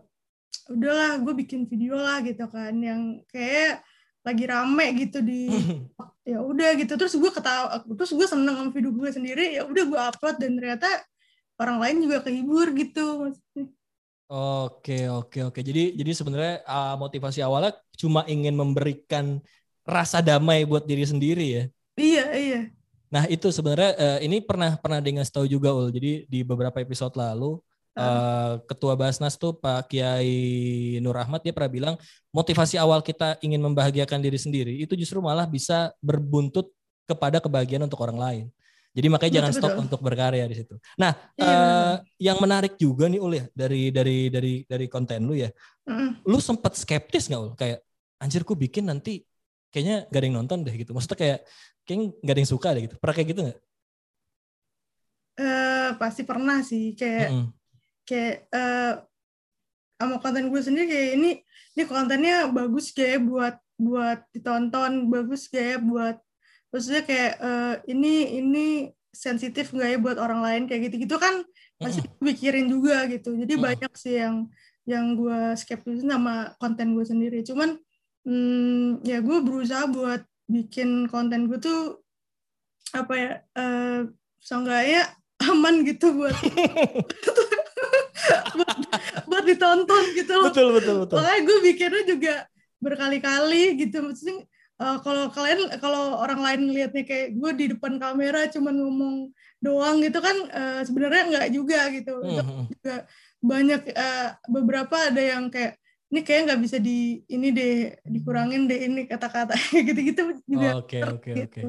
udahlah 0.71 1.19
gue 1.19 1.33
bikin 1.43 1.67
video 1.67 1.97
lah 1.97 2.21
gitu 2.23 2.45
kan 2.47 2.73
yang 2.79 3.19
kayak 3.27 3.81
lagi 4.21 4.45
rame 4.45 4.85
gitu 5.01 5.19
di 5.25 5.49
ya 6.31 6.39
udah 6.39 6.77
gitu 6.77 6.93
terus 6.93 7.17
gue 7.17 7.31
ketawa 7.33 7.81
terus 7.97 8.13
gue 8.13 8.27
seneng 8.29 8.53
sama 8.53 8.69
video 8.69 8.93
gue 8.93 9.09
sendiri 9.09 9.57
ya 9.57 9.65
udah 9.65 9.83
gue 9.89 9.99
upload 9.99 10.37
dan 10.37 10.53
ternyata 10.53 10.87
orang 11.57 11.81
lain 11.81 11.97
juga 12.05 12.17
kehibur 12.21 12.69
gitu 12.77 13.25
maksudnya 13.25 13.65
Oke 14.31 15.11
oke 15.11 15.51
oke. 15.51 15.59
Jadi 15.59 15.91
jadi 15.99 16.11
sebenarnya 16.15 16.63
uh, 16.63 16.95
motivasi 16.95 17.43
awalnya 17.43 17.75
cuma 17.99 18.23
ingin 18.31 18.55
memberikan 18.55 19.43
rasa 19.83 20.23
damai 20.23 20.63
buat 20.63 20.87
diri 20.87 21.03
sendiri 21.03 21.45
ya. 21.51 21.63
Iya 21.99 22.25
iya. 22.39 22.61
Nah 23.11 23.27
itu 23.27 23.51
sebenarnya 23.51 23.91
uh, 23.99 24.19
ini 24.23 24.39
pernah 24.39 24.79
pernah 24.79 25.03
dengan 25.03 25.27
tahu 25.27 25.51
juga 25.51 25.75
ul. 25.75 25.91
Jadi 25.91 26.31
di 26.31 26.47
beberapa 26.47 26.79
episode 26.79 27.11
lalu 27.19 27.59
uh, 27.99 28.63
ketua 28.71 28.95
Basnas 28.95 29.35
tuh 29.35 29.51
Pak 29.51 29.91
Kiai 29.91 30.95
Nur 31.03 31.19
Ahmad 31.19 31.43
dia 31.43 31.51
pernah 31.51 31.67
bilang 31.67 31.95
motivasi 32.31 32.79
awal 32.79 33.03
kita 33.03 33.35
ingin 33.43 33.59
membahagiakan 33.59 34.23
diri 34.23 34.39
sendiri 34.39 34.79
itu 34.79 34.95
justru 34.95 35.19
malah 35.19 35.43
bisa 35.43 35.91
berbuntut 35.99 36.71
kepada 37.03 37.43
kebahagiaan 37.43 37.83
untuk 37.83 37.99
orang 37.99 38.15
lain. 38.15 38.45
Jadi 38.91 39.07
makanya 39.07 39.31
betul, 39.31 39.39
jangan 39.39 39.53
stop 39.55 39.71
betul. 39.71 39.83
untuk 39.87 39.99
berkarya 40.03 40.43
di 40.51 40.55
situ. 40.59 40.75
Nah, 40.99 41.15
iya, 41.39 41.47
uh, 41.47 41.95
yang 42.19 42.37
menarik 42.43 42.75
juga 42.75 43.07
nih 43.07 43.23
Ul 43.23 43.33
ya 43.39 43.45
dari 43.55 43.87
dari 43.87 44.27
dari 44.27 44.53
dari 44.67 44.85
konten 44.91 45.23
lu 45.23 45.39
ya. 45.39 45.47
Mm. 45.87 46.27
Lu 46.27 46.43
sempat 46.43 46.75
skeptis 46.75 47.31
nggak 47.31 47.39
Ul? 47.39 47.51
Kayak 47.55 47.79
anjir 48.19 48.43
ku 48.43 48.51
bikin 48.51 48.91
nanti 48.91 49.23
kayaknya 49.71 50.11
gak 50.11 50.19
ada 50.19 50.25
yang 50.27 50.37
nonton 50.43 50.67
deh 50.67 50.75
gitu. 50.75 50.91
Maksudnya 50.91 51.17
kayak 51.17 51.39
kayaknya 51.87 52.05
gak 52.19 52.33
ada 52.35 52.41
yang 52.43 52.51
suka 52.51 52.67
deh 52.75 52.83
gitu. 52.83 52.95
Pernah 52.99 53.15
kayak 53.15 53.29
gitu 53.31 53.41
nggak? 53.47 53.59
Uh, 55.41 55.89
pasti 55.95 56.21
pernah 56.27 56.59
sih 56.59 56.91
kayak 56.91 57.31
mm 57.31 57.39
-hmm. 57.39 57.47
kayak 58.03 58.35
uh, 58.51 58.93
sama 59.95 60.17
konten 60.19 60.51
gue 60.51 60.61
sendiri 60.61 60.85
kayak 60.91 61.09
ini 61.15 61.31
ini 61.79 61.83
kontennya 61.87 62.51
bagus 62.51 62.91
kayak 62.91 63.23
buat 63.23 63.55
buat 63.79 64.19
ditonton 64.35 65.07
bagus 65.07 65.47
kayak 65.47 65.79
buat 65.81 66.19
maksudnya 66.71 67.03
kayak 67.03 67.33
uh, 67.37 67.75
ini 67.85 68.39
ini 68.39 68.67
sensitif 69.11 69.75
nggak 69.75 69.89
ya 69.91 69.97
buat 69.99 70.17
orang 70.17 70.39
lain 70.39 70.63
kayak 70.71 70.91
gitu 70.91 71.03
gitu 71.03 71.15
kan 71.19 71.43
masih 71.83 72.01
mm. 72.07 72.23
pikirin 72.23 72.67
juga 72.71 73.03
gitu 73.11 73.35
jadi 73.35 73.53
mm. 73.59 73.61
banyak 73.61 73.93
sih 73.99 74.15
yang 74.17 74.47
yang 74.87 75.13
gue 75.13 75.53
skeptis 75.59 76.01
sama 76.01 76.55
konten 76.57 76.97
gue 76.97 77.05
sendiri 77.05 77.45
cuman 77.45 77.77
hmm, 78.25 79.05
ya 79.05 79.21
gue 79.21 79.37
berusaha 79.45 79.85
buat 79.91 80.25
bikin 80.49 81.05
konten 81.11 81.45
gue 81.51 81.59
tuh 81.61 82.01
apa 82.91 83.13
ya 83.13 83.31
uh, 83.55 84.09
seenggaknya 84.41 85.05
aman 85.51 85.85
gitu 85.85 86.13
buat 86.17 86.35
buat, 88.57 88.77
buat 89.25 89.43
ditonton 89.47 90.03
gitu 90.13 90.33
loh. 90.37 90.53
Betul 90.53 90.67
betul 90.77 90.95
betul. 91.05 91.17
Makanya 91.17 91.41
gue 91.41 91.57
bikinnya 91.65 92.03
juga 92.05 92.33
berkali-kali 92.81 93.77
gitu 93.77 94.01
maksudnya 94.01 94.45
uh, 94.81 94.97
kalau 95.05 95.29
kalian 95.29 95.69
kalau 95.77 96.17
orang 96.17 96.41
lain 96.41 96.61
ngelihatnya 96.69 97.05
kayak 97.05 97.27
gue 97.37 97.51
di 97.53 97.65
depan 97.77 98.01
kamera 98.01 98.49
cuman 98.49 98.73
ngomong 98.73 99.15
doang 99.61 100.01
gitu 100.01 100.17
kan 100.17 100.37
uh, 100.49 100.81
sebenarnya 100.81 101.23
nggak 101.29 101.47
juga 101.53 101.79
gitu. 101.93 102.15
Mm 102.17 102.41
-hmm. 102.41 102.63
juga 102.73 102.95
banyak 103.41 103.81
uh, 103.93 104.27
beberapa 104.49 104.97
ada 105.13 105.21
yang 105.21 105.53
kayak 105.53 105.77
ini 106.11 106.21
kayak 106.27 106.41
nggak 106.51 106.61
bisa 106.65 106.77
di 106.81 107.23
ini 107.29 107.47
deh 107.55 107.95
dikurangin 108.03 108.65
deh 108.65 108.89
ini 108.89 109.07
kata-kata. 109.07 109.55
Gitu-gitu 109.87 110.41
juga. 110.43 110.81
Oke 110.81 110.99
oke 111.05 111.31
oke. 111.47 111.61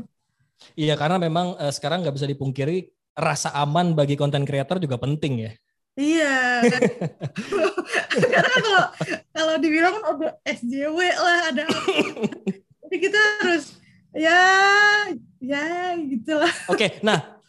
Iya 0.75 0.99
karena 0.99 1.21
memang 1.21 1.55
uh, 1.61 1.71
sekarang 1.71 2.03
nggak 2.03 2.17
bisa 2.17 2.27
dipungkiri 2.27 2.91
rasa 3.13 3.53
aman 3.53 3.93
bagi 3.93 4.17
konten 4.17 4.43
kreator 4.43 4.81
juga 4.81 4.97
penting 4.97 5.47
ya. 5.47 5.53
Iya. 5.93 6.65
Karena 8.33 8.57
kalau 8.65 8.85
kalau 9.37 9.55
dibilang 9.61 9.93
kan 10.01 10.05
udah 10.17 10.33
SJW 10.49 10.99
lah 11.13 11.39
ada 11.53 11.65
jadi 12.93 13.09
kita 13.09 13.21
harus 13.41 13.65
ya 14.13 14.41
ya 15.41 15.97
gitulah. 16.05 16.53
Oke 16.69 16.77
okay, 16.77 16.91
nah 17.01 17.41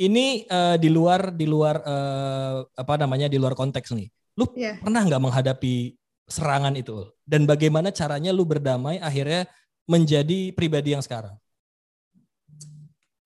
ini 0.00 0.48
uh, 0.48 0.80
di 0.80 0.88
luar 0.88 1.36
di 1.36 1.44
luar 1.44 1.84
uh, 1.84 2.64
apa 2.72 2.94
namanya 2.96 3.28
di 3.28 3.36
luar 3.36 3.52
konteks 3.52 3.92
nih. 3.92 4.08
Lu 4.40 4.48
yeah. 4.56 4.80
pernah 4.80 5.04
nggak 5.04 5.20
menghadapi 5.20 5.92
serangan 6.24 6.72
itu 6.80 7.12
dan 7.28 7.44
bagaimana 7.44 7.92
caranya 7.92 8.32
lu 8.32 8.48
berdamai 8.48 9.04
akhirnya 9.04 9.44
menjadi 9.84 10.56
pribadi 10.56 10.96
yang 10.96 11.04
sekarang? 11.04 11.36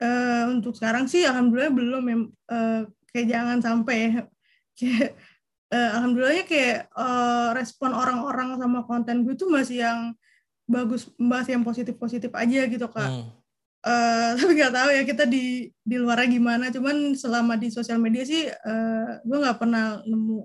Uh, 0.02 0.58
untuk 0.58 0.74
sekarang 0.74 1.06
sih 1.06 1.22
alhamdulillah 1.22 1.70
belum 1.70 2.02
ya 2.02 2.18
uh, 2.50 2.80
kayak 3.14 3.26
jangan 3.30 3.58
sampai 3.62 4.26
kayak 4.78 5.14
uh, 5.70 5.90
alhamdulillahnya 6.02 6.50
kayak 6.50 6.90
uh, 6.98 7.54
respon 7.54 7.94
orang-orang 7.94 8.58
sama 8.58 8.82
konten 8.90 9.22
gue 9.22 9.38
tuh 9.38 9.46
masih 9.54 9.86
yang 9.86 10.18
bagus 10.68 11.08
membahas 11.16 11.48
yang 11.48 11.64
positif-positif 11.64 12.28
aja 12.36 12.60
gitu 12.68 12.86
kak. 12.92 13.08
Hmm. 13.08 13.26
Uh, 13.78 14.30
tapi 14.38 14.52
nggak 14.60 14.74
tahu 14.76 14.88
ya 14.92 15.02
kita 15.08 15.24
di 15.24 15.72
di 15.80 15.96
luarnya 15.96 16.28
gimana. 16.28 16.64
Cuman 16.68 17.16
selama 17.16 17.56
di 17.56 17.72
sosial 17.72 17.96
media 17.96 18.22
sih 18.28 18.46
uh, 18.46 19.18
gue 19.24 19.38
nggak 19.40 19.58
pernah 19.58 20.04
nemu 20.04 20.44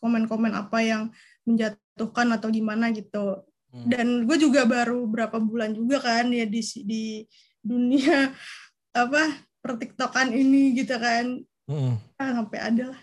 komen-komen 0.00 0.56
apa 0.56 0.80
yang 0.80 1.12
menjatuhkan 1.44 2.32
atau 2.32 2.48
gimana 2.48 2.88
gitu. 2.96 3.44
Hmm. 3.70 3.86
Dan 3.86 4.06
gue 4.24 4.36
juga 4.40 4.64
baru 4.64 5.04
berapa 5.04 5.36
bulan 5.38 5.76
juga 5.76 6.00
kan 6.00 6.32
ya 6.32 6.48
di 6.48 6.64
di 6.82 7.04
dunia 7.60 8.32
apa 8.96 9.44
pertiktokan 9.60 10.32
ini 10.32 10.72
gitu 10.72 10.96
kan. 10.96 11.44
Hmm. 11.68 12.00
Ah, 12.16 12.40
sampai 12.40 12.58
ada 12.58 12.96
lah. 12.96 13.00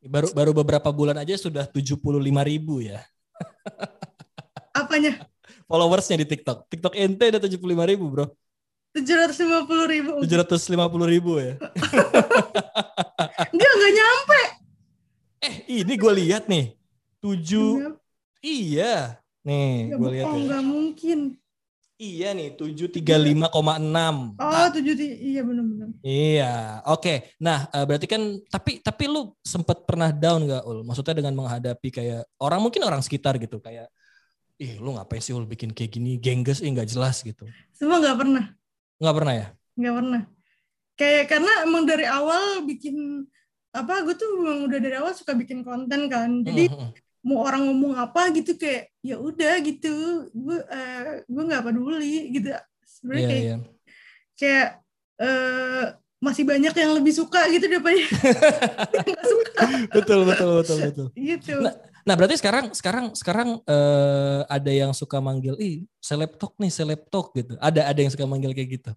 Baru 0.00 0.28
baru 0.32 0.52
beberapa 0.56 0.88
bulan 0.92 1.16
aja 1.20 1.36
sudah 1.36 1.64
75 1.68 2.00
ribu 2.44 2.80
ya. 2.80 3.04
Apanya? 4.72 5.29
Followersnya 5.70 6.18
di 6.18 6.26
TikTok. 6.26 6.66
TikTok 6.66 6.98
ente 6.98 7.30
udah 7.30 7.38
75 7.38 7.90
ribu 7.94 8.04
bro. 8.10 8.26
750 8.90 9.86
ribu. 9.86 10.12
750 10.26 11.14
ribu 11.14 11.38
ya. 11.38 11.54
Dia 13.58 13.70
nggak 13.70 13.92
nyampe. 13.94 14.40
Eh 15.46 15.54
ini 15.78 15.94
gue 15.94 16.12
lihat 16.26 16.50
nih. 16.50 16.74
7. 17.22 17.94
Iya. 18.42 19.22
Nih 19.46 19.94
gue 19.94 20.10
lihat. 20.18 20.26
Oh 20.26 20.34
nggak 20.42 20.64
mungkin. 20.66 21.38
Iya 22.00 22.32
nih, 22.32 22.56
735,6. 22.56 24.40
Oh, 24.40 24.68
7 24.72 25.04
iya 25.20 25.44
benar-benar. 25.44 25.88
Iya, 26.00 26.80
oke. 26.88 27.04
Okay. 27.04 27.16
Nah, 27.36 27.68
eh, 27.68 27.84
berarti 27.84 28.08
kan 28.08 28.40
tapi 28.48 28.80
tapi 28.80 29.04
lu 29.04 29.36
sempat 29.44 29.84
pernah 29.84 30.08
down 30.08 30.48
gak 30.48 30.64
Ul? 30.64 30.80
Maksudnya 30.80 31.20
dengan 31.20 31.36
menghadapi 31.36 31.92
kayak 31.92 32.24
orang 32.40 32.64
mungkin 32.64 32.88
orang 32.88 33.04
sekitar 33.04 33.36
gitu 33.36 33.60
kayak 33.60 33.92
ih 34.60 34.76
lu 34.76 34.92
ngapain 34.92 35.24
sih 35.24 35.32
lu 35.32 35.48
bikin 35.48 35.72
kayak 35.72 35.96
gini? 35.96 36.20
Gengges 36.20 36.60
ih 36.60 36.68
nggak 36.68 36.92
jelas 36.92 37.24
gitu. 37.24 37.48
Semua 37.72 37.96
nggak 37.96 38.18
pernah. 38.20 38.44
Nggak 39.00 39.14
pernah 39.16 39.34
ya? 39.34 39.46
Nggak 39.80 39.94
pernah. 39.96 40.22
Kayak 41.00 41.24
karena 41.32 41.52
emang 41.64 41.84
dari 41.88 42.04
awal 42.04 42.44
bikin 42.68 43.24
apa 43.72 44.04
gue 44.04 44.14
tuh 44.18 44.28
emang 44.44 44.68
udah 44.68 44.78
dari 44.82 44.96
awal 45.00 45.16
suka 45.16 45.32
bikin 45.32 45.64
konten 45.64 46.12
kan. 46.12 46.44
Jadi 46.44 46.68
mm 46.68 46.76
-hmm. 46.76 46.90
mau 47.24 47.48
orang 47.48 47.72
ngomong 47.72 47.96
apa 47.96 48.28
gitu 48.36 48.60
kayak 48.60 48.92
ya 49.00 49.16
udah 49.16 49.54
gitu. 49.64 50.28
Gue 50.36 50.60
uh, 50.60 51.24
gue 51.24 51.42
nggak 51.48 51.64
peduli 51.64 52.36
gitu. 52.36 52.52
Sebenarnya 52.84 53.24
yeah, 53.24 53.32
kayak 53.32 53.44
yeah. 53.48 53.58
kayak 54.36 54.68
uh, 55.24 55.84
masih 56.20 56.44
banyak 56.44 56.74
yang 56.76 56.92
lebih 56.92 57.16
suka 57.16 57.48
gitu 57.48 57.64
daripada 57.64 57.96
yang 59.08 59.24
suka. 59.24 59.64
Betul 59.88 60.28
betul 60.28 60.50
betul 60.60 60.78
betul. 60.84 61.06
Gitu. 61.16 61.56
Nah, 61.64 61.72
Nah 62.04 62.14
berarti 62.16 62.36
sekarang 62.40 62.72
sekarang 62.72 63.12
sekarang 63.12 63.48
uh, 63.64 64.42
ada 64.48 64.72
yang 64.72 64.92
suka 64.96 65.20
manggil, 65.20 65.56
ih 65.60 65.84
seleptok 66.00 66.56
nih 66.56 66.72
seleptok 66.72 67.26
gitu. 67.36 67.52
Ada 67.60 67.90
ada 67.90 68.00
yang 68.00 68.12
suka 68.12 68.24
manggil 68.24 68.52
kayak 68.56 68.80
gitu. 68.80 68.92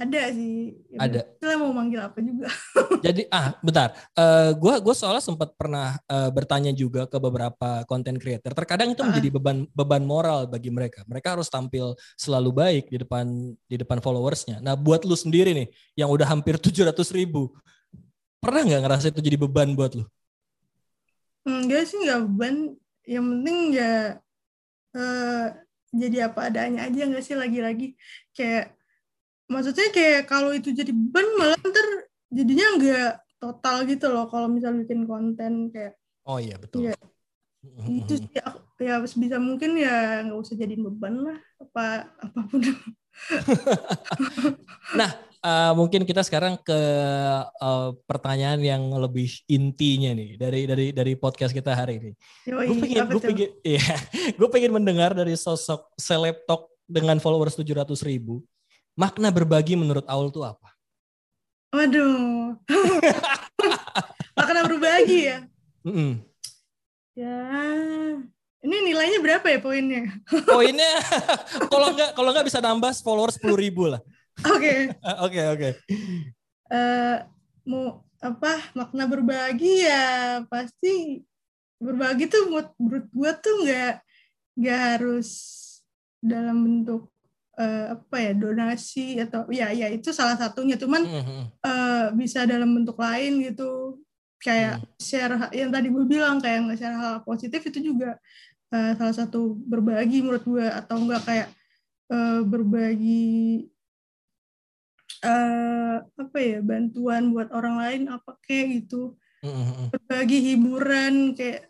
Ada 0.00 0.32
sih. 0.32 0.80
Ya, 0.88 0.98
ada. 1.02 1.20
Kita 1.36 1.60
mau 1.60 1.76
manggil 1.76 2.00
apa 2.00 2.18
juga. 2.24 2.48
Jadi 3.04 3.28
ah 3.28 3.52
bentar, 3.60 3.92
uh, 4.16 4.54
gua 4.56 4.80
gua 4.80 4.94
soalnya 4.96 5.20
sempat 5.20 5.52
pernah 5.60 6.00
uh, 6.08 6.30
bertanya 6.32 6.72
juga 6.72 7.04
ke 7.04 7.20
beberapa 7.20 7.84
content 7.84 8.16
creator. 8.16 8.56
Terkadang 8.56 8.96
itu 8.96 9.04
menjadi 9.04 9.28
beban 9.34 9.68
beban 9.76 10.00
moral 10.06 10.48
bagi 10.48 10.72
mereka. 10.72 11.04
Mereka 11.04 11.36
harus 11.36 11.52
tampil 11.52 11.92
selalu 12.16 12.50
baik 12.54 12.84
di 12.88 12.96
depan 13.02 13.26
di 13.68 13.76
depan 13.76 14.00
followersnya. 14.00 14.64
Nah 14.64 14.72
buat 14.72 15.04
lu 15.04 15.12
sendiri 15.12 15.52
nih 15.52 15.68
yang 16.00 16.08
udah 16.08 16.32
hampir 16.32 16.56
700 16.56 16.96
ribu, 17.12 17.52
pernah 18.40 18.64
nggak 18.64 18.82
ngerasa 18.86 19.06
itu 19.12 19.20
jadi 19.20 19.36
beban 19.36 19.76
buat 19.76 20.00
lu? 20.00 20.06
Enggak 21.46 21.88
sih, 21.88 21.98
enggak 22.00 22.20
beban. 22.28 22.56
Yang 23.08 23.26
penting 23.32 23.58
ya 23.74 23.92
uh, 24.94 25.46
jadi 25.90 26.16
apa 26.30 26.40
adanya 26.52 26.86
aja 26.86 27.02
nggak 27.06 27.24
sih 27.24 27.36
lagi-lagi. 27.36 27.96
Kayak 28.36 28.76
maksudnya 29.50 29.88
kayak 29.90 30.30
kalau 30.30 30.54
itu 30.54 30.70
jadi 30.70 30.94
beban 30.94 31.26
malah 31.34 31.58
ntar 31.58 31.86
jadinya 32.30 32.66
nggak 32.78 33.12
total 33.42 33.76
gitu 33.88 34.06
loh 34.06 34.30
kalau 34.30 34.46
misal 34.46 34.76
bikin 34.78 35.08
konten 35.10 35.74
kayak 35.74 35.98
oh 36.28 36.38
iya 36.38 36.54
betul. 36.54 36.86
Ya, 36.86 36.94
itu 37.84 38.16
sih 38.16 38.40
ya 38.80 38.96
bisa 39.04 39.36
mungkin 39.36 39.76
ya 39.76 40.24
nggak 40.24 40.40
usah 40.40 40.56
jadi 40.56 40.72
beban 40.80 41.20
lah 41.20 41.36
apa 41.60 42.08
apa 42.16 42.40
pun 42.48 42.64
nah 44.98 45.12
uh, 45.44 45.76
mungkin 45.76 46.08
kita 46.08 46.24
sekarang 46.24 46.56
ke 46.64 46.80
uh, 47.60 47.92
pertanyaan 48.08 48.64
yang 48.64 48.88
lebih 48.96 49.28
intinya 49.44 50.16
nih 50.16 50.40
dari 50.40 50.64
dari 50.64 50.86
dari 50.96 51.12
podcast 51.20 51.52
kita 51.52 51.76
hari 51.76 52.00
ini. 52.00 52.12
Gue 52.48 52.80
pengen 52.80 53.04
gue 53.12 53.20
pengen 53.20 53.50
ya 53.76 53.96
gue 54.36 54.48
pengen 54.48 54.72
mendengar 54.72 55.12
dari 55.12 55.36
sosok 55.36 55.92
seleb 56.00 56.40
talk 56.48 56.72
dengan 56.88 57.20
followers 57.20 57.60
tujuh 57.60 57.76
ratus 57.76 58.00
ribu 58.00 58.40
makna 58.98 59.30
berbagi 59.32 59.78
menurut 59.78 60.06
Aul 60.08 60.32
tuh 60.32 60.44
apa? 60.44 60.70
Waduh, 61.70 62.58
makna 64.38 64.60
berbagi 64.66 65.20
ya? 65.30 65.38
Mm 65.86 65.94
-mm. 65.94 66.12
Ya, 67.20 67.36
ini 68.64 68.76
nilainya 68.80 69.20
berapa 69.20 69.44
ya 69.44 69.60
poinnya? 69.60 70.08
Poinnya 70.24 70.92
kalau 71.72 71.92
nggak 71.92 72.16
kalau 72.16 72.32
nggak 72.32 72.48
bisa 72.48 72.64
nambah 72.64 72.96
followers 73.04 73.36
sepuluh 73.36 73.60
ribu 73.60 73.92
lah. 73.92 74.00
Oke. 74.48 74.88
Oke 75.28 75.40
oke. 75.52 75.68
Eh, 76.72 77.16
mau 77.68 78.00
apa 78.24 78.72
makna 78.72 79.04
berbagi 79.04 79.84
ya 79.84 80.40
pasti 80.48 81.20
berbagi 81.80 82.28
tuh 82.28 82.52
menurut 82.76 83.08
gue 83.08 83.30
tuh 83.40 83.54
nggak 83.64 83.94
nggak 84.60 84.80
harus 84.80 85.28
dalam 86.20 86.60
bentuk 86.60 87.08
uh, 87.56 87.96
apa 87.96 88.16
ya 88.20 88.32
donasi 88.36 89.16
atau 89.24 89.48
ya 89.48 89.72
ya 89.72 89.88
itu 89.88 90.12
salah 90.12 90.36
satunya 90.36 90.76
cuman 90.76 91.08
uh, 91.64 92.12
bisa 92.12 92.44
dalam 92.44 92.68
bentuk 92.76 93.00
lain 93.00 93.40
gitu 93.40 93.79
kayak 94.40 94.80
mm. 94.80 94.86
share 94.96 95.36
yang 95.52 95.70
tadi 95.70 95.92
gue 95.92 96.04
bilang 96.08 96.40
kayak 96.40 96.66
nge-share 96.66 96.96
hal 96.96 97.20
positif 97.22 97.60
itu 97.68 97.92
juga 97.92 98.16
uh, 98.72 98.92
salah 98.96 99.14
satu 99.14 99.54
berbagi 99.68 100.24
menurut 100.24 100.44
gue 100.48 100.66
atau 100.66 100.96
enggak 100.96 101.22
kayak 101.28 101.48
uh, 102.08 102.40
berbagi 102.42 103.68
uh, 105.24 106.00
apa 106.02 106.38
ya 106.40 106.58
bantuan 106.64 107.30
buat 107.30 107.52
orang 107.52 107.76
lain 107.76 108.02
apa 108.08 108.40
kayak 108.40 108.84
gitu 108.84 109.14
mm-hmm. 109.44 109.92
berbagi 109.92 110.38
hiburan 110.52 111.14
kayak 111.36 111.68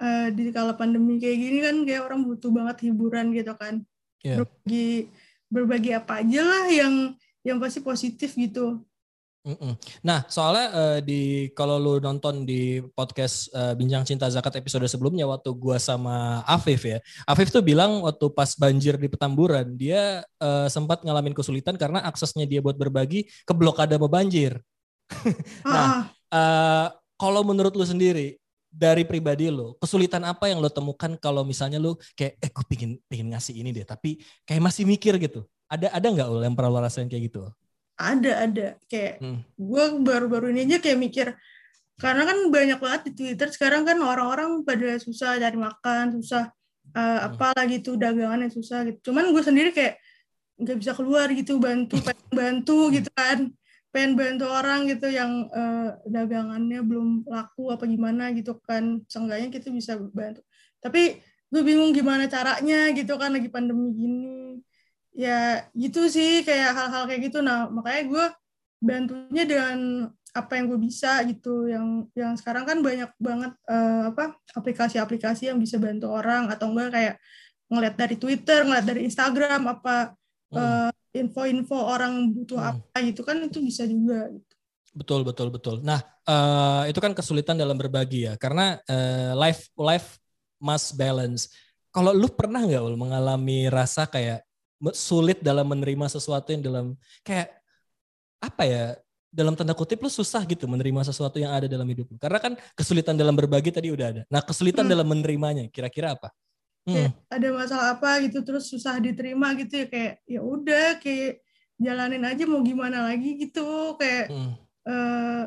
uh, 0.00 0.28
di 0.28 0.52
kala 0.52 0.76
pandemi 0.76 1.16
kayak 1.16 1.38
gini 1.40 1.58
kan 1.64 1.76
kayak 1.88 2.02
orang 2.04 2.20
butuh 2.28 2.50
banget 2.52 2.76
hiburan 2.90 3.32
gitu 3.32 3.52
kan 3.56 3.80
yeah. 4.20 4.44
berbagi 4.44 5.08
berbagi 5.52 5.90
apa 5.96 6.24
aja 6.24 6.40
lah 6.44 6.64
yang 6.68 6.94
yang 7.42 7.58
pasti 7.58 7.82
positif 7.82 8.36
gitu 8.36 8.80
Nah, 10.06 10.22
soalnya 10.30 10.66
uh, 10.70 10.98
di 11.02 11.50
kalau 11.50 11.74
lu 11.74 11.98
nonton 11.98 12.46
di 12.46 12.78
podcast 12.94 13.50
uh, 13.50 13.74
Bincang 13.74 14.06
Cinta 14.06 14.30
Zakat 14.30 14.62
episode 14.62 14.86
sebelumnya 14.86 15.26
waktu 15.26 15.50
gua 15.58 15.82
sama 15.82 16.46
Afif 16.46 16.86
ya. 16.86 17.02
Afif 17.26 17.50
tuh 17.50 17.58
bilang 17.58 18.06
waktu 18.06 18.30
pas 18.30 18.54
banjir 18.54 18.94
di 18.94 19.10
Petamburan, 19.10 19.74
dia 19.74 20.22
uh, 20.38 20.70
sempat 20.70 21.02
ngalamin 21.02 21.34
kesulitan 21.34 21.74
karena 21.74 22.06
aksesnya 22.06 22.46
dia 22.46 22.62
buat 22.62 22.78
berbagi 22.78 23.26
ke 23.26 23.52
blokade 23.52 23.98
sama 23.98 24.06
banjir. 24.06 24.62
nah, 25.66 26.14
uh, 26.30 26.86
kalau 27.18 27.42
menurut 27.42 27.74
lu 27.74 27.82
sendiri 27.82 28.38
dari 28.70 29.02
pribadi 29.02 29.50
lo, 29.50 29.74
kesulitan 29.82 30.22
apa 30.22 30.54
yang 30.54 30.62
lo 30.62 30.70
temukan 30.70 31.18
kalau 31.18 31.42
misalnya 31.42 31.82
lo 31.82 31.98
kayak 32.14 32.38
eh 32.38 32.50
gue 32.54 32.64
pingin 32.70 32.90
pingin 33.10 33.34
ngasih 33.34 33.58
ini 33.58 33.74
deh, 33.74 33.82
tapi 33.82 34.22
kayak 34.46 34.62
masih 34.62 34.86
mikir 34.86 35.18
gitu. 35.18 35.42
Ada 35.66 35.98
ada 35.98 36.06
nggak 36.06 36.28
lo 36.30 36.40
yang 36.46 36.54
pernah 36.54 36.70
lo 36.70 36.78
rasain 36.78 37.10
kayak 37.10 37.26
gitu? 37.26 37.50
Ada 37.96 38.32
ada. 38.48 38.66
Kayak 38.88 39.20
hmm. 39.20 39.40
gue 39.56 39.84
baru-baru 40.02 40.52
ini 40.54 40.68
aja 40.68 40.78
kayak 40.82 40.98
mikir 41.00 41.28
karena 42.00 42.26
kan 42.26 42.38
banyak 42.50 42.78
banget 42.82 43.00
di 43.06 43.12
Twitter 43.14 43.48
sekarang 43.52 43.86
kan 43.86 43.94
orang-orang 44.02 44.66
pada 44.66 44.98
susah 44.98 45.38
cari 45.38 45.54
makan 45.54 46.18
susah 46.18 46.50
uh, 46.98 47.18
apa 47.30 47.54
lagi 47.54 47.78
tuh 47.78 47.94
dagangannya 47.94 48.50
susah 48.50 48.82
gitu. 48.90 49.12
Cuman 49.12 49.30
gue 49.30 49.42
sendiri 49.44 49.70
kayak 49.70 50.02
nggak 50.58 50.78
bisa 50.82 50.92
keluar 50.98 51.30
gitu 51.30 51.62
bantu 51.62 52.00
pengen 52.06 52.32
bantu 52.32 52.90
gitu 52.90 53.10
kan. 53.14 53.52
Pengen 53.92 54.16
bantu 54.16 54.48
orang 54.48 54.88
gitu 54.88 55.12
yang 55.12 55.52
uh, 55.52 56.00
dagangannya 56.08 56.80
belum 56.80 57.28
laku 57.28 57.70
apa 57.70 57.84
gimana 57.84 58.32
gitu 58.32 58.56
kan. 58.64 59.04
Seenggaknya 59.06 59.52
kita 59.52 59.68
bisa 59.68 60.00
bantu. 60.00 60.40
Tapi 60.82 61.20
gue 61.52 61.62
bingung 61.62 61.92
gimana 61.92 62.24
caranya 62.26 62.88
gitu 62.96 63.20
kan 63.20 63.36
lagi 63.36 63.52
pandemi 63.52 63.92
gini 63.92 64.64
ya 65.12 65.68
gitu 65.76 66.08
sih 66.08 66.40
kayak 66.42 66.72
hal-hal 66.72 67.04
kayak 67.04 67.28
gitu 67.28 67.44
nah 67.44 67.68
makanya 67.68 68.02
gue 68.08 68.24
bantunya 68.82 69.44
dengan 69.44 69.78
apa 70.32 70.56
yang 70.56 70.72
gue 70.72 70.80
bisa 70.80 71.20
gitu 71.28 71.68
yang 71.68 72.08
yang 72.16 72.32
sekarang 72.40 72.64
kan 72.64 72.80
banyak 72.80 73.12
banget 73.20 73.52
uh, 73.68 74.08
apa 74.08 74.32
aplikasi-aplikasi 74.56 75.52
yang 75.52 75.60
bisa 75.60 75.76
bantu 75.76 76.08
orang 76.08 76.48
atau 76.48 76.72
enggak 76.72 76.88
kayak 76.88 77.14
ngeliat 77.68 77.94
dari 78.00 78.16
Twitter 78.16 78.64
ngeliat 78.64 78.86
dari 78.88 79.04
Instagram 79.04 79.68
apa 79.68 80.16
hmm. 80.52 80.56
uh, 80.56 80.90
info-info 81.12 81.76
orang 81.76 82.32
butuh 82.32 82.56
hmm. 82.56 82.70
apa 82.72 82.96
gitu 83.04 83.20
kan 83.20 83.36
itu 83.44 83.60
bisa 83.60 83.84
juga 83.84 84.32
gitu. 84.32 84.52
Betul 84.92 85.24
betul 85.24 85.48
betul. 85.52 85.80
Nah 85.84 86.00
uh, 86.24 86.84
itu 86.88 87.00
kan 87.00 87.12
kesulitan 87.12 87.56
dalam 87.60 87.76
berbagi 87.76 88.28
ya 88.28 88.36
karena 88.40 88.80
uh, 88.88 89.36
life 89.36 89.68
life 89.76 90.16
must 90.60 90.96
balance. 90.96 91.52
Kalau 91.92 92.16
lu 92.16 92.28
pernah 92.32 92.64
nggak 92.64 92.96
mengalami 92.96 93.68
rasa 93.68 94.08
kayak 94.08 94.40
sulit 94.90 95.38
dalam 95.38 95.62
menerima 95.70 96.10
sesuatu 96.10 96.50
yang 96.50 96.62
dalam 96.66 96.86
kayak 97.22 97.54
apa 98.42 98.62
ya 98.66 98.84
dalam 99.32 99.56
tanda 99.56 99.72
kutip 99.72 100.02
lu 100.02 100.10
susah 100.12 100.44
gitu 100.44 100.68
menerima 100.68 101.08
sesuatu 101.08 101.40
yang 101.40 101.54
ada 101.54 101.70
dalam 101.70 101.88
hidup 101.88 102.10
lu. 102.10 102.18
Karena 102.20 102.36
kan 102.42 102.52
kesulitan 102.76 103.16
dalam 103.16 103.32
berbagi 103.32 103.72
tadi 103.72 103.88
udah 103.88 104.06
ada. 104.12 104.22
Nah, 104.28 104.44
kesulitan 104.44 104.84
hmm. 104.84 104.92
dalam 104.92 105.06
menerimanya 105.08 105.64
kira-kira 105.72 106.18
apa? 106.18 106.28
Hmm. 106.82 107.14
ada 107.30 107.48
masalah 107.54 107.94
apa 107.94 108.26
gitu 108.26 108.42
terus 108.42 108.66
susah 108.66 108.98
diterima 108.98 109.54
gitu 109.54 109.70
ya 109.70 109.86
kayak 109.86 110.14
ya 110.26 110.42
udah 110.42 110.98
kayak 110.98 111.38
jalanin 111.78 112.26
aja 112.26 112.42
mau 112.42 112.58
gimana 112.58 113.06
lagi 113.06 113.38
gitu 113.38 113.94
kayak 113.94 114.26
hmm. 114.34 114.58
eh, 114.90 115.44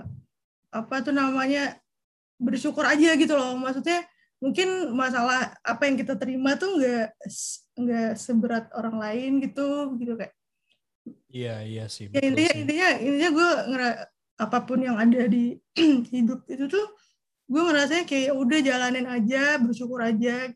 apa 0.72 0.96
tuh 1.04 1.12
namanya 1.12 1.76
bersyukur 2.40 2.88
aja 2.88 3.20
gitu 3.20 3.36
loh. 3.36 3.52
Maksudnya 3.60 4.08
mungkin 4.46 4.94
masalah 4.94 5.58
apa 5.66 5.90
yang 5.90 5.98
kita 5.98 6.14
terima 6.22 6.54
tuh 6.54 6.78
nggak 6.78 7.18
nggak 7.82 8.12
seberat 8.14 8.70
orang 8.78 9.02
lain 9.02 9.42
gitu 9.42 9.98
gitu 9.98 10.14
kayak 10.14 10.38
iya 11.34 11.66
iya 11.66 11.90
sih 11.90 12.14
ya, 12.14 12.22
intinya 12.22 12.54
sih. 12.54 12.62
intinya 12.62 12.90
intinya 13.02 13.30
gue 13.34 13.50
ngera 13.74 13.90
apa 14.38 14.58
pun 14.62 14.80
yang 14.86 15.02
ada 15.02 15.26
di 15.26 15.58
hidup 16.14 16.46
itu 16.46 16.70
tuh 16.70 16.86
gue 17.50 17.62
ngerasanya 17.66 18.06
kayak 18.06 18.38
udah 18.38 18.60
jalanin 18.62 19.10
aja 19.10 19.58
bersyukur 19.58 20.06
aja 20.06 20.54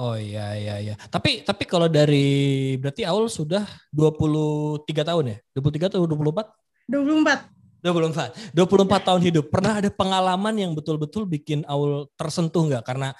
Oh 0.00 0.16
iya 0.16 0.56
iya 0.56 0.74
iya. 0.80 0.94
Tapi 0.96 1.44
tapi 1.44 1.68
kalau 1.68 1.84
dari 1.84 2.72
berarti 2.80 3.04
awal 3.04 3.28
sudah 3.28 3.68
23 3.92 4.86
tahun 4.96 5.24
ya? 5.28 5.36
23 5.52 5.92
atau 5.92 6.08
24? 6.08 6.56
24. 6.88 7.59
24. 7.80 8.52
24 8.52 9.06
tahun 9.08 9.22
hidup. 9.24 9.44
Pernah 9.48 9.80
ada 9.80 9.90
pengalaman 9.92 10.54
yang 10.56 10.72
betul-betul 10.76 11.24
bikin 11.24 11.64
Aul 11.64 12.08
tersentuh 12.14 12.64
nggak? 12.68 12.84
Karena 12.84 13.12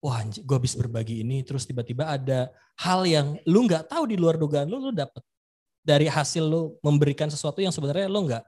wah 0.00 0.24
gue 0.24 0.56
habis 0.56 0.74
berbagi 0.74 1.20
ini 1.20 1.44
terus 1.44 1.68
tiba-tiba 1.68 2.08
ada 2.08 2.48
hal 2.80 3.04
yang 3.04 3.36
lu 3.44 3.68
nggak 3.68 3.92
tahu 3.92 4.08
di 4.08 4.16
luar 4.16 4.40
dugaan 4.40 4.64
lu 4.64 4.80
lu 4.80 4.92
dapet 4.96 5.20
dari 5.84 6.08
hasil 6.08 6.40
lu 6.40 6.80
memberikan 6.80 7.28
sesuatu 7.28 7.60
yang 7.60 7.68
sebenarnya 7.68 8.08
lu 8.08 8.24
nggak 8.24 8.40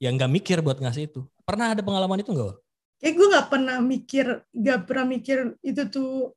yang 0.00 0.16
nggak 0.16 0.32
mikir 0.32 0.64
buat 0.64 0.80
ngasih 0.80 1.12
itu 1.12 1.20
pernah 1.44 1.76
ada 1.76 1.84
pengalaman 1.84 2.24
itu 2.24 2.32
nggak? 2.32 2.56
Kayak 3.04 3.14
gue 3.20 3.26
nggak 3.36 3.48
pernah 3.52 3.76
mikir 3.84 4.26
nggak 4.48 4.80
pernah 4.88 5.04
mikir 5.04 5.38
itu 5.60 5.82
tuh 5.92 6.32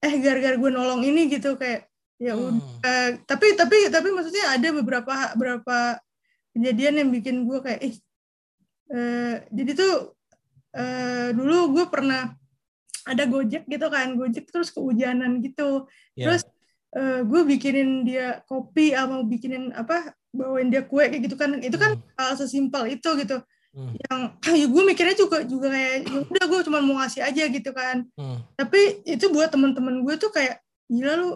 eh 0.00 0.14
gara-gara 0.22 0.56
gue 0.56 0.70
nolong 0.70 1.02
ini 1.02 1.26
gitu 1.28 1.58
kayak 1.58 1.90
ya 2.20 2.36
hmm. 2.36 2.46
udah 2.46 3.06
tapi 3.26 3.56
tapi 3.56 3.88
tapi 3.88 4.08
maksudnya 4.12 4.54
ada 4.54 4.68
beberapa 4.76 5.12
beberapa 5.34 5.98
kejadian 6.56 6.94
yang 7.04 7.10
bikin 7.14 7.36
gue 7.46 7.58
kayak 7.62 7.80
eh, 7.82 7.94
eh 8.90 9.34
jadi 9.54 9.72
tuh 9.78 9.94
eh, 10.74 11.28
dulu 11.34 11.78
gue 11.78 11.84
pernah 11.86 12.34
ada 13.08 13.24
Gojek 13.26 13.64
gitu 13.66 13.86
kan 13.90 14.14
Gojek 14.14 14.46
terus 14.50 14.70
kehujanan 14.70 15.40
gitu 15.40 15.88
yeah. 16.14 16.30
terus 16.30 16.42
uh, 16.96 17.20
gue 17.24 17.40
bikinin 17.46 18.04
dia 18.06 18.42
kopi 18.46 18.92
sama 18.94 19.22
bikinin 19.24 19.72
apa 19.74 20.14
bawain 20.30 20.70
dia 20.70 20.86
kue 20.86 21.02
kayak 21.10 21.26
gitu 21.26 21.36
kan 21.38 21.58
itu 21.58 21.74
kan 21.74 21.98
mm. 21.98 22.02
hal 22.14 22.32
sesimpel 22.38 22.86
itu 22.86 23.10
gitu 23.18 23.42
mm. 23.74 23.92
yang 24.06 24.20
ya 24.60 24.66
gue 24.70 24.82
mikirnya 24.86 25.16
juga 25.18 25.42
juga 25.42 25.74
kayak 25.74 25.96
ya 26.06 26.18
udah 26.22 26.44
gue 26.46 26.60
cuma 26.70 26.78
mau 26.82 27.02
ngasih 27.02 27.22
aja 27.26 27.44
gitu 27.50 27.70
kan 27.74 28.06
mm. 28.14 28.38
tapi 28.54 29.02
itu 29.06 29.26
buat 29.34 29.50
teman-teman 29.50 30.06
gue 30.06 30.14
tuh 30.18 30.30
kayak 30.30 30.62
gila 30.86 31.14
lu 31.18 31.30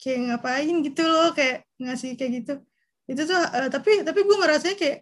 kayak 0.00 0.20
ngapain 0.28 0.76
gitu 0.84 1.02
loh 1.04 1.32
kayak 1.32 1.64
ngasih 1.80 2.16
kayak 2.20 2.32
gitu 2.44 2.54
itu 3.04 3.22
tuh 3.24 3.36
uh, 3.36 3.68
tapi 3.68 4.02
tapi 4.02 4.20
gue 4.24 4.36
ngerasanya 4.36 4.76
kayak 4.76 4.98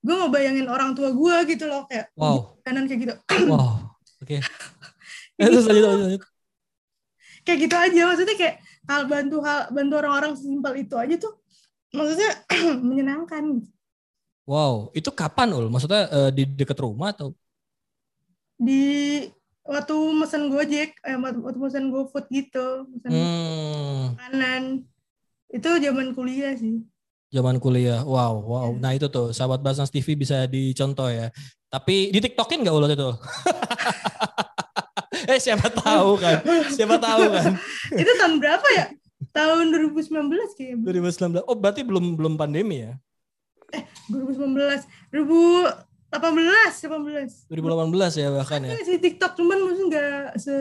gue 0.00 0.14
mau 0.16 0.30
bayangin 0.32 0.66
orang 0.70 0.96
tua 0.96 1.12
gue 1.12 1.34
gitu 1.50 1.68
loh 1.68 1.84
kayak 1.90 2.08
wow. 2.16 2.56
kanan 2.62 2.86
kayak 2.86 3.00
gitu 3.04 3.14
wow 3.52 3.90
oke 4.22 4.24
okay. 4.24 4.40
lanjut, 5.40 5.64
lanjut, 5.66 5.84
lanjut. 5.84 6.22
kayak 7.42 7.58
gitu 7.66 7.76
aja 7.76 8.00
maksudnya 8.06 8.36
kayak 8.38 8.54
hal 8.86 9.02
bantu 9.10 9.36
hal 9.42 9.60
bantu 9.74 9.94
orang-orang 9.98 10.32
simpel 10.38 10.72
itu 10.78 10.94
aja 10.94 11.14
tuh 11.18 11.34
maksudnya 11.90 12.30
menyenangkan 12.88 13.44
wow 14.46 14.88
itu 14.94 15.10
kapan 15.10 15.52
ul 15.52 15.66
maksudnya 15.68 16.06
uh, 16.08 16.30
di 16.30 16.46
dekat 16.46 16.78
rumah 16.78 17.12
atau 17.12 17.34
di 18.60 19.24
waktu 19.70 19.96
mesen 20.18 20.50
Gojek, 20.50 20.98
eh, 21.06 21.16
waktu 21.16 21.58
mesen 21.58 21.94
GoFood 21.94 22.26
gitu, 22.28 22.90
mesen 22.90 23.10
hmm. 23.14 24.02
makanan. 24.18 24.62
Itu 25.50 25.70
zaman 25.78 26.12
kuliah 26.12 26.54
sih. 26.58 26.82
Zaman 27.30 27.62
kuliah, 27.62 28.02
wow, 28.02 28.42
wow. 28.42 28.68
Ya. 28.74 28.78
Nah 28.82 28.90
itu 28.98 29.06
tuh, 29.06 29.30
sahabat 29.30 29.62
Basnas 29.62 29.94
TV 29.94 30.18
bisa 30.18 30.50
dicontoh 30.50 31.06
ya. 31.06 31.30
Tapi 31.70 32.10
di 32.10 32.18
TikTokin 32.18 32.66
nggak 32.66 32.74
ulat 32.74 32.90
itu? 32.98 33.10
eh 35.30 35.38
siapa 35.38 35.70
tahu 35.70 36.18
kan, 36.18 36.42
siapa 36.74 36.98
tahu 36.98 37.30
kan. 37.30 37.54
itu 38.02 38.12
tahun 38.18 38.42
berapa 38.42 38.66
ya? 38.74 38.86
Tahun 39.30 39.64
2019 39.94 40.58
kayaknya. 40.58 40.82
2019. 40.82 41.46
Oh 41.46 41.54
berarti 41.54 41.86
belum 41.86 42.18
belum 42.18 42.34
pandemi 42.34 42.82
ya? 42.82 42.98
Eh 43.70 43.86
2019. 44.10 45.14
2000 45.14 45.90
18, 46.10 46.90
18. 46.90 47.46
2018 47.46 48.18
ya 48.18 48.28
bahkan 48.34 48.66
ya. 48.66 48.74
Si 48.82 48.98
TikTok 48.98 49.38
cuman 49.38 49.58
mungkin 49.62 49.94
nggak 49.94 50.34
se 50.42 50.54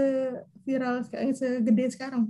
viral 0.62 1.02
segede 1.34 1.90
sekarang. 1.90 2.30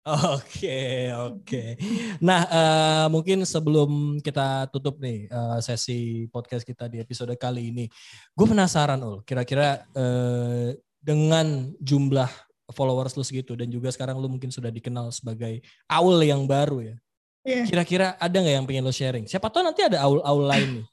Oke, 0.00 1.12
oke. 1.12 1.76
Nah, 2.24 2.42
uh, 2.48 3.06
mungkin 3.12 3.44
sebelum 3.44 4.16
kita 4.24 4.72
tutup 4.72 4.96
nih 4.96 5.28
uh, 5.28 5.60
sesi 5.60 6.24
podcast 6.32 6.64
kita 6.64 6.88
di 6.88 7.04
episode 7.04 7.36
kali 7.36 7.68
ini, 7.68 7.84
gue 8.32 8.46
penasaran 8.48 8.96
ul, 9.04 9.20
kira-kira 9.28 9.84
uh, 9.92 10.72
dengan 11.04 11.68
jumlah 11.84 12.32
followers 12.72 13.12
lu 13.18 13.24
segitu 13.26 13.52
dan 13.52 13.68
juga 13.68 13.92
sekarang 13.92 14.16
lu 14.16 14.32
mungkin 14.32 14.48
sudah 14.48 14.72
dikenal 14.72 15.12
sebagai 15.12 15.60
Aul 15.84 16.16
yang 16.24 16.48
baru 16.48 16.80
ya. 16.80 16.96
Yeah. 17.44 17.66
Kira-kira 17.68 18.16
ada 18.16 18.36
nggak 18.36 18.54
yang 18.56 18.66
pengen 18.68 18.84
lo 18.88 18.92
sharing? 18.92 19.28
Siapa 19.28 19.52
tahu 19.52 19.68
nanti 19.68 19.84
ada 19.84 20.00
Aul-Aul 20.00 20.44
lain 20.48 20.70
nih 20.80 20.86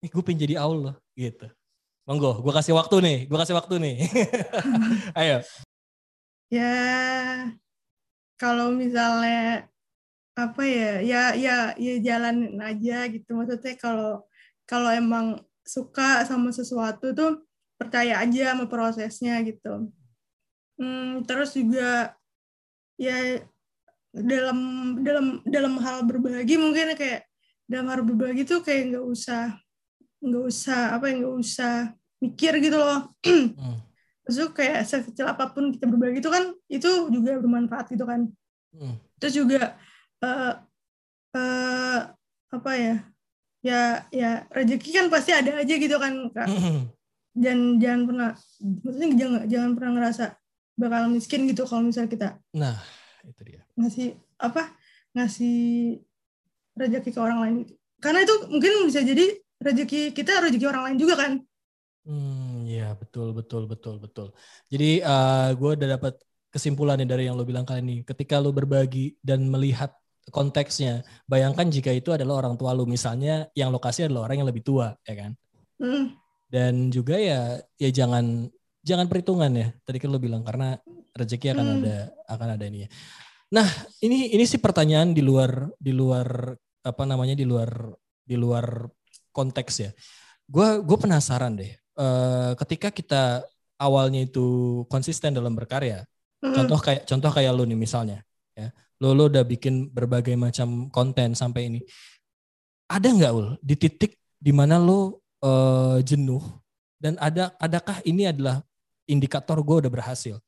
eh 0.00 0.08
gue 0.08 0.22
pengen 0.24 0.40
jadi 0.48 0.54
Aul 0.64 0.88
loh 0.88 0.96
gitu. 1.12 1.46
Monggo, 2.08 2.40
gue 2.40 2.52
kasih 2.56 2.74
waktu 2.74 2.96
nih, 3.04 3.18
gue 3.28 3.38
kasih 3.38 3.54
waktu 3.54 3.74
nih. 3.76 3.96
Ayo. 5.20 5.44
Ya, 6.50 6.74
kalau 8.40 8.72
misalnya 8.72 9.68
apa 10.32 10.62
ya, 10.64 11.04
ya 11.04 11.22
ya 11.36 11.56
ya 11.76 11.94
jalanin 12.00 12.56
aja 12.56 13.04
gitu. 13.12 13.36
Maksudnya 13.36 13.76
kalau 13.76 14.24
kalau 14.64 14.88
emang 14.88 15.44
suka 15.60 16.24
sama 16.24 16.48
sesuatu 16.48 17.12
tuh 17.12 17.44
percaya 17.76 18.24
aja 18.24 18.56
sama 18.56 18.64
prosesnya 18.64 19.36
gitu. 19.44 19.92
Hmm, 20.80 21.20
terus 21.28 21.52
juga 21.52 22.16
ya 22.96 23.44
dalam 24.16 24.58
dalam 25.04 25.26
dalam 25.44 25.74
hal 25.76 26.08
berbagi 26.08 26.56
mungkin 26.56 26.96
kayak 26.96 27.28
dalam 27.68 27.86
hal 27.92 28.00
berbagi 28.02 28.48
tuh 28.48 28.64
kayak 28.64 28.96
nggak 28.96 29.06
usah 29.06 29.60
nggak 30.24 30.44
usah 30.48 30.96
apa 30.96 31.04
yang 31.12 31.22
nggak 31.22 31.36
usah 31.38 31.74
mikir 32.18 32.52
gitu 32.58 32.76
loh 32.76 33.12
hmm. 33.28 33.89
Terus 34.30 34.54
kayak 34.54 34.86
sekecil 34.86 35.26
apa 35.26 35.50
pun 35.50 35.74
kita 35.74 35.90
berbagi 35.90 36.22
itu 36.22 36.30
kan 36.30 36.54
itu 36.70 37.10
juga 37.10 37.42
bermanfaat 37.42 37.90
gitu 37.90 38.06
kan. 38.06 38.30
Hmm. 38.70 38.94
terus 39.18 39.34
juga 39.34 39.74
uh, 40.22 40.54
uh, 41.34 42.00
apa 42.54 42.72
ya 42.78 42.96
ya 43.66 44.06
ya 44.14 44.46
rezeki 44.54 44.94
kan 44.94 45.06
pasti 45.10 45.34
ada 45.34 45.58
aja 45.58 45.74
gitu 45.74 45.96
kan 45.98 46.30
kak. 46.30 46.46
Hmm. 46.46 46.86
jangan 47.34 47.82
jangan 47.82 48.00
pernah 48.06 48.30
maksudnya 48.62 49.08
jangan 49.18 49.40
jangan 49.50 49.70
pernah 49.74 49.92
ngerasa 49.98 50.24
bakal 50.78 51.02
miskin 51.10 51.50
gitu 51.50 51.66
kalau 51.66 51.82
misal 51.90 52.06
kita 52.06 52.38
nah 52.54 52.78
itu 53.26 53.42
dia. 53.42 53.66
ngasih 53.74 54.14
apa 54.38 54.70
ngasih 55.18 55.58
rezeki 56.78 57.10
ke 57.10 57.20
orang 57.20 57.38
lain. 57.42 57.56
Karena 57.98 58.22
itu 58.24 58.34
mungkin 58.48 58.86
bisa 58.86 59.02
jadi 59.02 59.34
rezeki 59.60 60.14
kita 60.14 60.46
rezeki 60.46 60.66
orang 60.70 60.94
lain 60.94 60.96
juga 61.02 61.14
kan. 61.18 61.32
Hmm 62.06 62.49
ya 62.70 62.88
betul 62.94 63.34
betul 63.34 63.66
betul 63.66 63.96
betul 63.98 64.28
jadi 64.70 65.02
uh, 65.02 65.10
eh, 65.10 65.48
gue 65.58 65.70
udah 65.74 65.88
dapat 65.98 66.14
kesimpulannya 66.50 67.06
dari 67.06 67.26
yang 67.26 67.38
lo 67.38 67.46
bilang 67.46 67.66
kali 67.66 67.82
ini 67.82 67.96
ketika 68.06 68.38
lo 68.38 68.54
berbagi 68.54 69.18
dan 69.22 69.46
melihat 69.46 69.90
konteksnya 70.30 71.02
bayangkan 71.26 71.66
jika 71.66 71.90
itu 71.90 72.14
adalah 72.14 72.46
orang 72.46 72.54
tua 72.54 72.70
lo 72.74 72.86
misalnya 72.86 73.50
yang 73.58 73.74
lokasi 73.74 74.06
adalah 74.06 74.30
orang 74.30 74.42
yang 74.42 74.48
lebih 74.50 74.62
tua 74.62 74.94
ya 75.02 75.14
kan 75.26 75.32
hmm. 75.82 76.04
dan 76.50 76.90
juga 76.94 77.18
ya 77.18 77.58
ya 77.78 77.90
jangan 77.90 78.46
jangan 78.82 79.06
perhitungan 79.10 79.50
ya 79.54 79.68
tadi 79.82 79.98
kan 79.98 80.10
lo 80.10 80.18
bilang 80.22 80.42
karena 80.46 80.78
rezeki 81.14 81.54
akan 81.54 81.66
hmm. 81.66 81.76
ada 81.82 81.96
akan 82.30 82.48
ada 82.54 82.64
ini 82.66 82.86
ya 82.86 82.88
nah 83.50 83.66
ini 83.98 84.30
ini 84.30 84.44
sih 84.46 84.62
pertanyaan 84.62 85.10
di 85.10 85.22
luar 85.26 85.66
di 85.78 85.90
luar 85.90 86.54
apa 86.86 87.02
namanya 87.04 87.34
di 87.34 87.42
luar 87.42 87.90
di 88.24 88.38
luar 88.38 88.86
konteks 89.34 89.74
ya. 89.82 89.90
Gue 90.46 90.82
gue 90.82 90.98
penasaran 90.98 91.54
deh. 91.58 91.74
Uh, 92.00 92.56
ketika 92.64 92.88
kita 92.88 93.44
awalnya 93.76 94.24
itu 94.24 94.80
konsisten 94.88 95.36
dalam 95.36 95.52
berkarya, 95.52 96.08
mm. 96.40 96.56
contoh 96.56 96.80
kayak 96.80 97.04
contoh 97.04 97.28
kayak 97.28 97.52
lo 97.52 97.68
nih 97.68 97.76
misalnya, 97.76 98.24
ya, 98.56 98.72
lo 99.04 99.12
lo 99.12 99.28
udah 99.28 99.44
bikin 99.44 99.92
berbagai 99.92 100.32
macam 100.32 100.88
konten 100.88 101.36
sampai 101.36 101.68
ini. 101.68 101.80
Ada 102.88 103.12
nggak 103.12 103.32
ul 103.36 103.60
di 103.60 103.76
titik 103.76 104.16
di 104.40 104.48
mana 104.48 104.80
lo 104.80 105.20
uh, 105.44 106.00
jenuh 106.00 106.40
dan 106.96 107.20
ada 107.20 107.52
adakah 107.60 108.00
ini 108.08 108.32
adalah 108.32 108.64
indikator 109.04 109.60
gue 109.60 109.84
udah 109.84 109.92
berhasil 109.92 110.40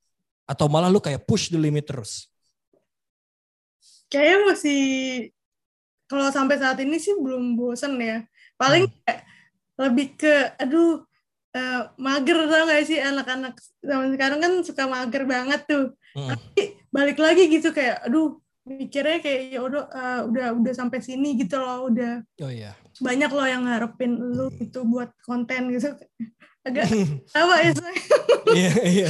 atau 0.49 0.67
malah 0.73 0.89
lo 0.89 1.05
kayak 1.05 1.29
push 1.29 1.53
the 1.53 1.61
limit 1.61 1.85
terus? 1.85 2.33
Kayaknya 4.09 4.39
masih 4.49 4.81
kalau 6.13 6.29
sampai 6.29 6.57
saat 6.61 6.77
ini 6.85 7.01
sih 7.01 7.17
belum 7.17 7.57
bosen 7.57 7.97
ya 7.97 8.21
paling 8.61 8.85
hmm. 8.85 9.21
lebih 9.81 10.13
ke 10.21 10.53
aduh 10.61 11.09
uh, 11.57 11.81
mager 12.01 12.39
tau 12.49 12.65
gak 12.69 12.85
sih 12.85 12.99
anak-anak 13.01 13.55
zaman 13.81 14.09
sekarang 14.17 14.39
kan 14.41 14.53
suka 14.65 14.85
mager 14.89 15.23
banget 15.25 15.63
tuh. 15.69 15.87
Hmm. 16.13 16.29
tapi 16.29 16.77
balik 16.93 17.17
lagi 17.17 17.49
gitu 17.49 17.73
kayak 17.73 18.05
aduh 18.05 18.37
mikirnya 18.69 19.19
kayak 19.25 19.41
ya 19.49 19.61
udah 19.65 19.85
uh, 19.89 20.21
udah 20.29 20.47
udah 20.55 20.73
sampai 20.77 21.01
sini 21.01 21.35
gitu 21.35 21.57
loh 21.57 21.89
udah 21.91 22.21
oh 22.45 22.53
iya. 22.53 22.77
banyak 23.01 23.33
loh 23.33 23.47
yang 23.49 23.65
ngarepin 23.67 24.13
lu 24.13 24.53
hmm. 24.53 24.61
itu 24.61 24.81
buat 24.87 25.11
konten 25.25 25.73
gitu. 25.73 25.89
Agak 26.69 26.87
apa 27.35 27.55
ya 27.59 27.73
iya 28.55 28.73
iya. 28.87 29.09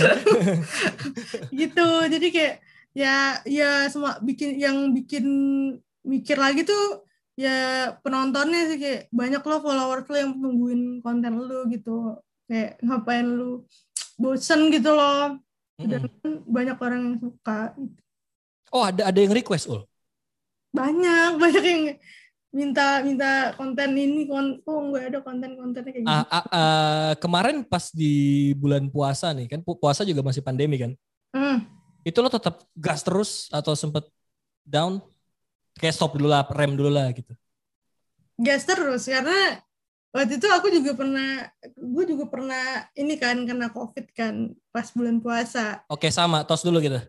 Gitu 1.61 1.89
jadi 2.09 2.27
kayak 2.33 2.55
ya 2.97 3.45
ya 3.45 3.93
semua 3.93 4.17
bikin 4.25 4.57
yang 4.57 4.89
bikin 4.97 5.27
mikir 6.01 6.41
lagi 6.41 6.65
tuh 6.65 7.05
ya 7.37 7.93
penontonnya 8.01 8.73
sih 8.73 8.79
kayak 8.81 9.01
banyak 9.13 9.45
lo 9.45 9.57
followers 9.61 10.09
lo 10.09 10.17
yang 10.17 10.33
nungguin 10.33 11.05
konten 11.05 11.45
lo 11.45 11.69
gitu 11.69 12.25
kayak 12.53 12.77
ngapain 12.85 13.25
lo 13.25 13.65
bosen 14.21 14.69
gitu 14.69 14.93
loh 14.93 15.41
dan 15.81 16.05
mm-hmm. 16.05 16.45
banyak 16.45 16.77
orang 16.77 17.01
yang 17.09 17.17
suka 17.17 17.73
oh 18.77 18.85
ada 18.85 19.09
ada 19.09 19.19
yang 19.19 19.33
request 19.33 19.73
ul 19.73 19.89
banyak 20.77 21.31
banyak 21.43 21.65
yang 21.65 21.83
minta 22.53 23.01
minta 23.01 23.57
konten 23.57 23.97
ini 23.97 24.29
kon 24.29 24.61
oh 24.69 24.93
nggak 24.93 25.05
ada 25.09 25.19
konten 25.25 25.57
kontennya 25.57 25.89
kayak 25.89 26.05
gitu. 26.05 26.13
Uh, 26.13 26.29
uh, 26.29 26.47
uh, 26.53 27.11
kemarin 27.17 27.65
pas 27.65 27.89
di 27.89 28.53
bulan 28.61 28.93
puasa 28.93 29.33
nih 29.33 29.49
kan 29.49 29.65
puasa 29.65 30.05
juga 30.05 30.21
masih 30.21 30.45
pandemi 30.45 30.77
kan. 30.77 30.93
Mm. 31.33 31.65
Itu 32.05 32.21
lo 32.21 32.29
tetap 32.29 32.61
gas 32.77 33.01
terus 33.01 33.49
atau 33.49 33.73
sempet 33.73 34.05
down? 34.69 35.01
kayak 35.79 35.95
stop 35.97 36.17
dulu 36.17 36.29
lah, 36.29 36.45
rem 36.53 36.77
dulu 36.77 36.91
lah 36.93 37.09
gitu. 37.15 37.33
Gas 38.37 38.67
terus 38.67 39.07
karena 39.07 39.61
waktu 40.13 40.37
itu 40.37 40.47
aku 40.53 40.69
juga 40.69 40.93
pernah, 40.93 41.49
gue 41.65 42.05
juga 42.05 42.25
pernah 42.29 42.85
ini 42.93 43.17
kan 43.17 43.49
kena 43.49 43.73
covid 43.73 44.07
kan 44.13 44.53
pas 44.69 44.89
bulan 44.93 45.19
puasa. 45.25 45.81
Oke 45.89 46.13
sama, 46.13 46.45
tos 46.45 46.61
dulu 46.61 46.85
gitu. 46.85 47.01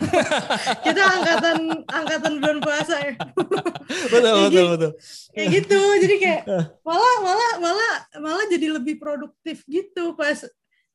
Kita 0.86 1.02
angkatan 1.02 1.58
angkatan 1.90 2.32
bulan 2.38 2.58
puasa 2.62 2.94
ya. 3.02 3.12
betul 4.14 4.34
betul 4.46 4.66
betul. 4.78 4.90
Kayak 5.34 5.48
gitu, 5.62 5.80
jadi 6.06 6.16
kayak 6.22 6.42
malah 6.86 7.16
malah 7.20 7.52
malah 7.58 7.94
malah 8.22 8.46
jadi 8.46 8.78
lebih 8.78 9.02
produktif 9.02 9.66
gitu 9.66 10.14
pas 10.14 10.46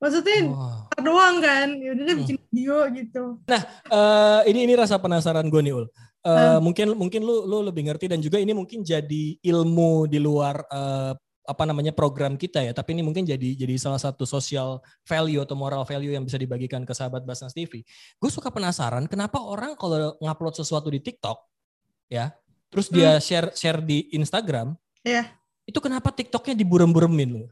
maksudnya 0.02 0.50
wow. 0.50 0.90
doang 0.98 1.38
kan 1.46 1.78
ya 1.78 1.94
udah 1.94 2.04
hmm. 2.10 2.20
bikin 2.26 2.38
video 2.50 2.76
gitu 2.90 3.24
nah 3.46 3.62
uh, 3.94 4.42
ini 4.50 4.66
ini 4.66 4.74
rasa 4.74 4.98
penasaran 4.98 5.46
gue 5.46 5.62
nih 5.62 5.78
ul 5.78 5.86
uh, 5.86 5.90
hmm. 6.26 6.58
mungkin 6.58 6.88
mungkin 6.98 7.22
lu 7.22 7.46
lu 7.46 7.62
lebih 7.62 7.86
ngerti 7.86 8.10
dan 8.10 8.18
juga 8.18 8.42
ini 8.42 8.50
mungkin 8.58 8.82
jadi 8.82 9.38
ilmu 9.38 10.10
di 10.10 10.18
luar 10.18 10.66
uh, 10.74 11.14
apa 11.52 11.68
namanya 11.68 11.92
program 11.92 12.40
kita 12.40 12.64
ya. 12.64 12.72
Tapi 12.72 12.96
ini 12.96 13.04
mungkin 13.04 13.28
jadi 13.28 13.54
jadi 13.60 13.76
salah 13.76 14.00
satu 14.00 14.24
social 14.24 14.80
value 15.04 15.44
atau 15.44 15.60
moral 15.60 15.84
value 15.84 16.16
yang 16.16 16.24
bisa 16.24 16.40
dibagikan 16.40 16.88
ke 16.88 16.96
sahabat 16.96 17.28
Basnas 17.28 17.52
TV 17.52 17.84
gue 18.18 18.30
suka 18.32 18.48
penasaran 18.48 19.04
kenapa 19.12 19.44
orang 19.44 19.76
kalau 19.76 20.16
ngupload 20.24 20.56
sesuatu 20.56 20.88
di 20.88 21.04
TikTok 21.04 21.36
ya 22.08 22.32
terus 22.72 22.88
dia 22.88 23.20
hmm. 23.20 23.24
share 23.24 23.50
share 23.52 23.80
di 23.84 24.08
Instagram 24.16 24.72
ya 25.04 25.22
yeah. 25.22 25.26
itu 25.68 25.84
kenapa 25.84 26.16
TikToknya 26.16 26.56
diburem-buremin 26.56 27.30
lu? 27.44 27.48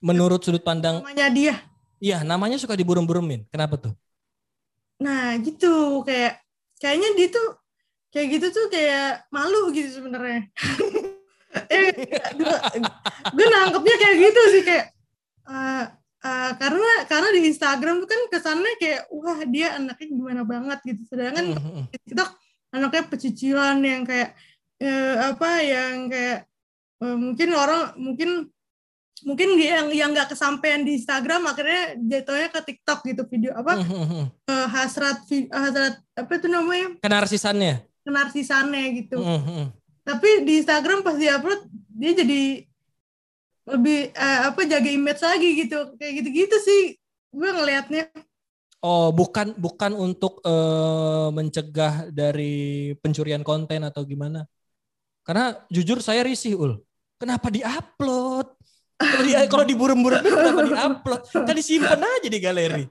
Menurut 0.00 0.40
sudut 0.40 0.62
pandang 0.62 1.02
namanya 1.02 1.28
dia. 1.28 1.54
Iya 2.00 2.24
namanya 2.24 2.56
suka 2.56 2.72
diburem-buremin. 2.78 3.44
Kenapa 3.52 3.76
tuh? 3.76 3.92
Nah 4.96 5.36
gitu. 5.42 6.00
Kayak 6.08 6.40
kayaknya 6.80 7.12
dia 7.12 7.28
tuh 7.28 7.48
kayak 8.10 8.26
gitu 8.32 8.46
tuh 8.50 8.66
kayak 8.72 9.28
malu 9.30 9.70
gitu 9.70 10.02
sebenarnya 10.02 10.50
eh 11.50 11.90
gue, 12.38 12.56
gue 13.34 13.46
nangkepnya 13.50 13.96
kayak 13.98 14.16
gitu 14.22 14.40
sih 14.54 14.62
kayak 14.62 14.86
uh, 15.50 15.84
uh, 16.22 16.50
karena 16.56 16.90
karena 17.08 17.28
di 17.34 17.40
Instagram 17.50 18.04
tuh 18.04 18.08
kan 18.08 18.20
kesannya 18.30 18.74
kayak 18.78 19.10
wah 19.10 19.40
dia 19.48 19.76
anaknya 19.76 20.06
gimana 20.14 20.42
banget 20.46 20.78
gitu 20.86 21.02
sedangkan 21.10 21.56
mm-hmm. 21.56 21.84
TikTok 21.90 22.30
anaknya 22.70 23.02
pecicilan 23.10 23.78
yang 23.82 24.02
kayak 24.06 24.36
uh, 24.84 25.14
apa 25.34 25.50
yang 25.64 26.06
kayak 26.06 26.38
uh, 27.02 27.16
mungkin 27.18 27.48
orang 27.56 27.82
mungkin 27.98 28.30
mungkin 29.20 29.48
dia 29.60 29.84
yang 29.84 29.88
yang 29.92 30.10
nggak 30.16 30.32
kesampaian 30.32 30.80
di 30.80 30.96
Instagram 30.96 31.44
akhirnya 31.44 31.98
jatuhnya 31.98 32.48
ke 32.48 32.60
TikTok 32.72 32.98
gitu 33.04 33.22
video 33.28 33.52
apa 33.52 33.84
mm-hmm. 33.84 34.24
uh, 34.48 34.66
hasrat 34.70 35.18
hasrat 35.52 36.00
apa 36.16 36.32
itu 36.40 36.48
namanya 36.48 36.96
kenarsisannya 37.04 37.84
kenarsisannya 38.06 38.84
gitu 39.04 39.20
mm-hmm. 39.20 39.79
Tapi 40.06 40.44
di 40.44 40.60
Instagram 40.62 41.04
pas 41.04 41.16
dia 41.16 41.38
upload 41.38 41.66
dia 41.94 42.12
jadi 42.16 42.64
lebih 43.70 44.10
uh, 44.16 44.40
apa 44.50 44.60
jaga 44.66 44.90
image 44.90 45.22
lagi 45.22 45.48
gitu. 45.66 45.78
Kayak 46.00 46.12
gitu-gitu 46.24 46.56
sih 46.60 46.82
gue 47.30 47.50
ngelihatnya 47.54 48.10
oh 48.82 49.14
bukan 49.14 49.54
bukan 49.54 49.94
untuk 49.94 50.42
uh, 50.42 51.30
mencegah 51.30 52.10
dari 52.10 52.90
pencurian 52.98 53.44
konten 53.44 53.84
atau 53.86 54.02
gimana? 54.02 54.48
Karena 55.22 55.54
jujur 55.68 56.00
saya 56.00 56.24
risih 56.24 56.56
ul. 56.56 56.72
Kenapa 57.20 57.52
diupload? 57.52 58.56
Kalau 59.00 59.24
di 59.24 59.32
kalau 59.48 59.64
diburem-burem 59.64 60.24
kenapa 60.24 60.62
diupload? 60.64 61.20
Kan 61.32 61.54
disimpan 61.56 62.00
aja 62.00 62.28
di 62.28 62.40
galeri. 62.40 62.84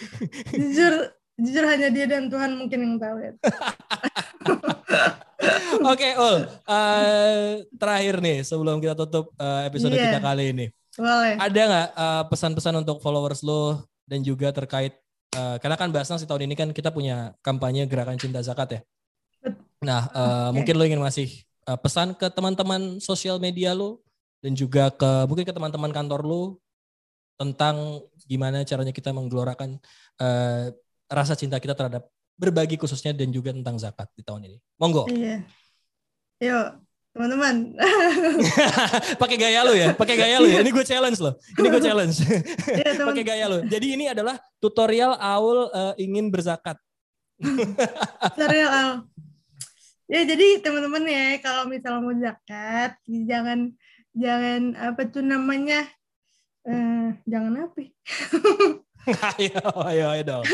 Jujur 0.54 1.10
jujur 1.36 1.64
hanya 1.68 1.92
dia 1.92 2.08
dan 2.08 2.32
Tuhan 2.32 2.56
mungkin 2.56 2.78
yang 2.80 2.96
tahu 2.96 3.16
ya 3.20 3.32
Oke, 5.92 6.00
okay, 6.00 6.12
Ul. 6.16 6.48
Uh, 6.64 7.62
terakhir 7.76 8.24
nih 8.24 8.40
sebelum 8.40 8.80
kita 8.80 8.96
tutup 8.96 9.32
uh, 9.36 9.68
episode 9.68 9.92
yeah. 9.92 10.16
kita 10.16 10.20
kali 10.24 10.44
ini. 10.52 10.66
Boleh. 10.96 11.36
Ada 11.36 11.60
nggak 11.68 11.88
uh, 11.92 12.24
pesan-pesan 12.32 12.74
untuk 12.80 13.04
followers 13.04 13.44
lo 13.44 13.84
dan 14.08 14.24
juga 14.24 14.48
terkait 14.54 14.96
uh, 15.36 15.60
karena 15.60 15.76
kan 15.76 15.92
Basnas 15.92 16.24
di 16.24 16.28
tahun 16.28 16.48
ini 16.48 16.54
kan 16.56 16.68
kita 16.72 16.88
punya 16.88 17.36
kampanye 17.44 17.84
gerakan 17.84 18.16
cinta 18.16 18.40
zakat 18.40 18.80
ya. 18.80 18.80
Nah, 19.84 20.08
uh, 20.10 20.48
okay. 20.48 20.50
mungkin 20.56 20.74
lo 20.80 20.84
ingin 20.88 21.02
masih 21.04 21.28
uh, 21.68 21.76
pesan 21.76 22.16
ke 22.16 22.32
teman-teman 22.32 22.96
sosial 22.98 23.36
media 23.36 23.76
lo 23.76 24.00
dan 24.40 24.56
juga 24.56 24.88
ke 24.88 25.28
mungkin 25.28 25.44
ke 25.44 25.52
teman-teman 25.52 25.92
kantor 25.92 26.24
lo 26.24 26.42
tentang 27.36 28.00
gimana 28.24 28.64
caranya 28.64 28.96
kita 28.96 29.12
menggelorakan 29.12 29.76
uh, 30.16 30.72
rasa 31.12 31.36
cinta 31.36 31.60
kita 31.60 31.76
terhadap 31.76 32.08
berbagi 32.36 32.76
khususnya 32.76 33.16
dan 33.16 33.32
juga 33.32 33.50
tentang 33.50 33.80
zakat 33.80 34.08
di 34.12 34.22
tahun 34.22 34.48
ini. 34.52 34.56
Monggo. 34.76 35.08
Iya. 35.08 35.40
Yuk, 36.36 36.68
teman-teman. 37.16 37.72
pakai 39.22 39.36
gaya 39.40 39.60
lu 39.64 39.72
ya, 39.72 39.96
pakai 39.96 40.16
gaya 40.20 40.36
lu 40.36 40.48
ya. 40.52 40.60
Ini 40.60 40.70
gue 40.70 40.84
challenge 40.84 41.18
loh. 41.18 41.34
Ini 41.56 41.66
gue 41.72 41.82
challenge. 41.82 42.16
Iya, 42.76 42.90
pakai 43.08 43.24
gaya 43.24 43.44
lu. 43.48 43.58
Jadi 43.64 43.96
ini 43.96 44.04
adalah 44.12 44.36
tutorial 44.60 45.16
Aul 45.16 45.72
uh, 45.72 45.94
ingin 45.96 46.28
berzakat. 46.28 46.76
tutorial 48.36 48.70
Aul. 48.70 48.96
Ya 50.06 50.22
jadi 50.22 50.62
teman-teman 50.62 51.02
ya 51.08 51.40
kalau 51.42 51.66
misalnya 51.66 51.98
mau 51.98 52.14
zakat 52.14 52.94
jangan 53.08 53.74
jangan 54.14 54.78
apa 54.78 55.02
tuh 55.10 55.24
namanya 55.24 55.82
uh, 56.62 57.10
jangan 57.26 57.66
apa? 57.66 57.90
ayo 59.38 59.62
ayo 59.86 60.04
ayo 60.14 60.22
dong 60.22 60.44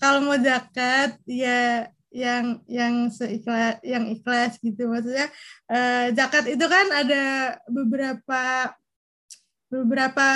kalau 0.00 0.24
mau 0.24 0.38
zakat 0.40 1.20
ya 1.28 1.86
yang 2.10 2.58
yang 2.66 3.06
seikhlas 3.12 3.78
yang 3.86 4.10
ikhlas 4.10 4.58
gitu 4.58 4.90
maksudnya 4.90 5.30
uh, 5.70 6.10
zakat 6.10 6.50
itu 6.50 6.66
kan 6.66 6.86
ada 6.90 7.54
beberapa 7.70 8.74
beberapa 9.70 10.28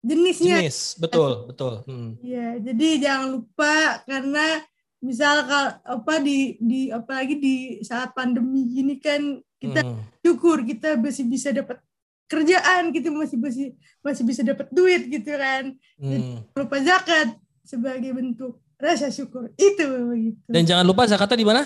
jenisnya 0.00 0.64
jenis 0.64 0.96
betul 0.96 1.52
betul 1.52 1.84
hmm. 1.84 2.16
ya 2.24 2.56
jadi 2.64 2.88
jangan 2.96 3.26
lupa 3.36 4.00
karena 4.08 4.64
misal 5.04 5.44
kalau 5.44 5.72
apa 5.84 6.14
di 6.24 6.56
di 6.56 6.88
apalagi 6.88 7.36
di 7.36 7.56
saat 7.84 8.16
pandemi 8.16 8.64
gini 8.64 8.96
kan 8.96 9.36
kita 9.60 9.84
hmm. 9.84 10.24
syukur 10.24 10.64
kita 10.64 10.96
masih 10.96 11.28
bisa 11.28 11.52
dapat 11.52 11.76
kerjaan 12.24 12.88
gitu 12.96 13.12
masih 13.12 13.36
masih 13.36 13.66
masih 14.00 14.24
bisa 14.24 14.40
dapat 14.40 14.72
duit 14.72 15.12
gitu 15.12 15.36
kan 15.36 15.76
hmm. 16.00 16.48
lupa 16.56 16.76
zakat 16.80 17.36
sebagai 17.64 18.10
bentuk 18.12 18.58
rasa 18.80 19.12
syukur 19.12 19.52
itu 19.60 19.84
begitu. 19.84 20.48
Dan 20.48 20.64
jangan 20.64 20.84
lupa 20.88 21.04
zakatnya 21.04 21.38
di 21.38 21.46
mana? 21.46 21.62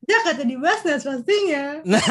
Zakatnya 0.00 0.46
di 0.48 0.56
Basnas 0.56 1.02
pastinya. 1.04 1.64
Nah. 1.84 2.04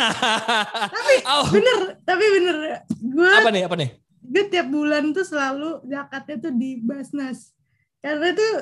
tapi 0.89 1.15
oh. 1.33 1.45
bener, 1.49 1.79
tapi 2.05 2.25
bener. 2.37 2.55
Gua, 3.01 3.31
apa 3.41 3.49
nih? 3.49 3.63
Apa 3.65 3.75
nih? 3.77 3.89
Gue 4.29 4.43
tiap 4.45 4.67
bulan 4.69 5.09
tuh 5.09 5.25
selalu 5.25 5.85
zakatnya 5.89 6.35
tuh 6.49 6.53
di 6.53 6.81
Basnas. 6.81 7.53
Karena 8.01 8.33
tuh 8.33 8.53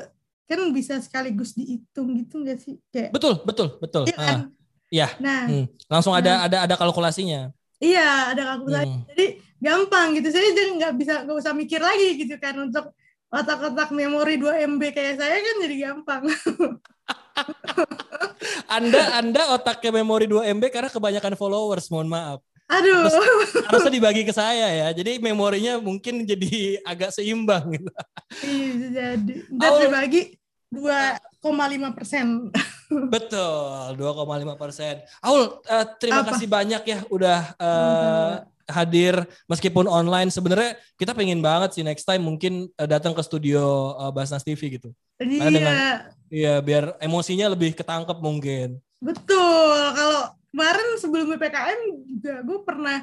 kan 0.47 0.59
bisa 0.71 0.95
sekaligus 1.03 1.51
dihitung 1.55 2.15
gitu 2.15 2.39
gak 2.43 2.59
sih? 2.63 2.79
Kayak, 2.87 3.11
betul, 3.11 3.43
betul, 3.43 3.67
betul. 3.83 4.03
Iya. 4.07 4.15
Kan? 4.15 4.27
Ah. 4.27 4.41
Iya. 4.87 5.07
Nah, 5.19 5.41
hmm. 5.51 5.65
langsung 5.91 6.15
nah, 6.15 6.23
ada 6.23 6.33
ada 6.47 6.57
ada 6.63 6.75
kalkulasinya. 6.79 7.51
Iya, 7.83 8.31
ada 8.31 8.55
kalkulasi. 8.55 8.87
Hmm. 8.87 9.03
Jadi 9.11 9.25
gampang 9.59 10.07
gitu. 10.15 10.27
Saya 10.31 10.55
jadi 10.55 10.71
nggak 10.79 10.93
bisa 10.95 11.13
nggak 11.27 11.37
usah 11.37 11.51
mikir 11.51 11.83
lagi 11.83 12.15
gitu 12.15 12.35
kan 12.39 12.55
untuk 12.63 12.95
otak-otak 13.27 13.91
memori 13.91 14.39
2 14.39 14.77
MB 14.77 14.81
kayak 14.95 15.15
saya 15.19 15.37
kan 15.39 15.55
jadi 15.63 15.75
gampang. 15.89 16.23
anda 18.77 19.01
Anda 19.19 19.41
otaknya 19.55 20.01
memori 20.01 20.25
2 20.25 20.47
MB 20.57 20.63
karena 20.71 20.89
kebanyakan 20.91 21.35
followers, 21.35 21.91
mohon 21.91 22.07
maaf. 22.07 22.39
Aduh. 22.67 23.07
Harus, 23.07 23.51
harusnya 23.63 23.93
dibagi 23.95 24.27
ke 24.27 24.35
saya 24.35 24.67
ya. 24.67 24.87
Jadi 24.91 25.23
memorinya 25.23 25.79
mungkin 25.79 26.27
jadi 26.27 26.83
agak 26.83 27.15
seimbang 27.15 27.63
gitu. 27.71 27.91
Iya, 28.43 28.87
jadi. 28.91 29.33
Dan 29.47 29.71
oh. 29.71 29.79
dibagi 29.87 30.21
2,5 30.75 31.95
persen. 31.95 32.51
Betul, 32.87 33.95
2,5 33.95 34.59
persen. 34.59 34.99
Aul, 35.23 35.63
uh, 35.63 35.85
terima 35.95 36.27
Apa? 36.27 36.35
kasih 36.35 36.47
banyak 36.47 36.83
ya 36.83 36.99
udah 37.07 37.39
uh, 37.55 38.43
hadir 38.67 39.15
meskipun 39.47 39.87
online 39.87 40.27
sebenarnya 40.27 40.75
kita 40.99 41.15
pengen 41.15 41.39
banget 41.39 41.73
sih 41.73 41.83
next 41.87 42.03
time 42.03 42.23
mungkin 42.23 42.67
uh, 42.75 42.87
datang 42.87 43.15
ke 43.15 43.23
studio 43.23 43.95
uh, 43.95 44.11
Basnas 44.11 44.43
TV 44.43 44.79
gitu. 44.79 44.91
Iya. 45.17 45.49
dengan, 45.49 45.75
iya 46.29 46.55
biar 46.61 46.99
emosinya 47.01 47.49
lebih 47.49 47.73
ketangkep 47.73 48.17
mungkin. 48.21 48.77
Betul. 49.01 49.79
Kalau 49.97 50.37
kemarin 50.51 50.87
sebelum 50.97 51.25
PPKM 51.35 51.79
juga 52.05 52.33
gue 52.41 52.59
pernah 52.65 52.97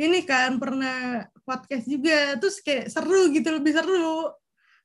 ini 0.00 0.20
kan 0.26 0.58
pernah 0.58 1.26
podcast 1.46 1.86
juga 1.86 2.34
terus 2.38 2.58
kayak 2.58 2.90
seru 2.90 3.30
gitu 3.30 3.48
lebih 3.54 3.72
seru 3.78 4.34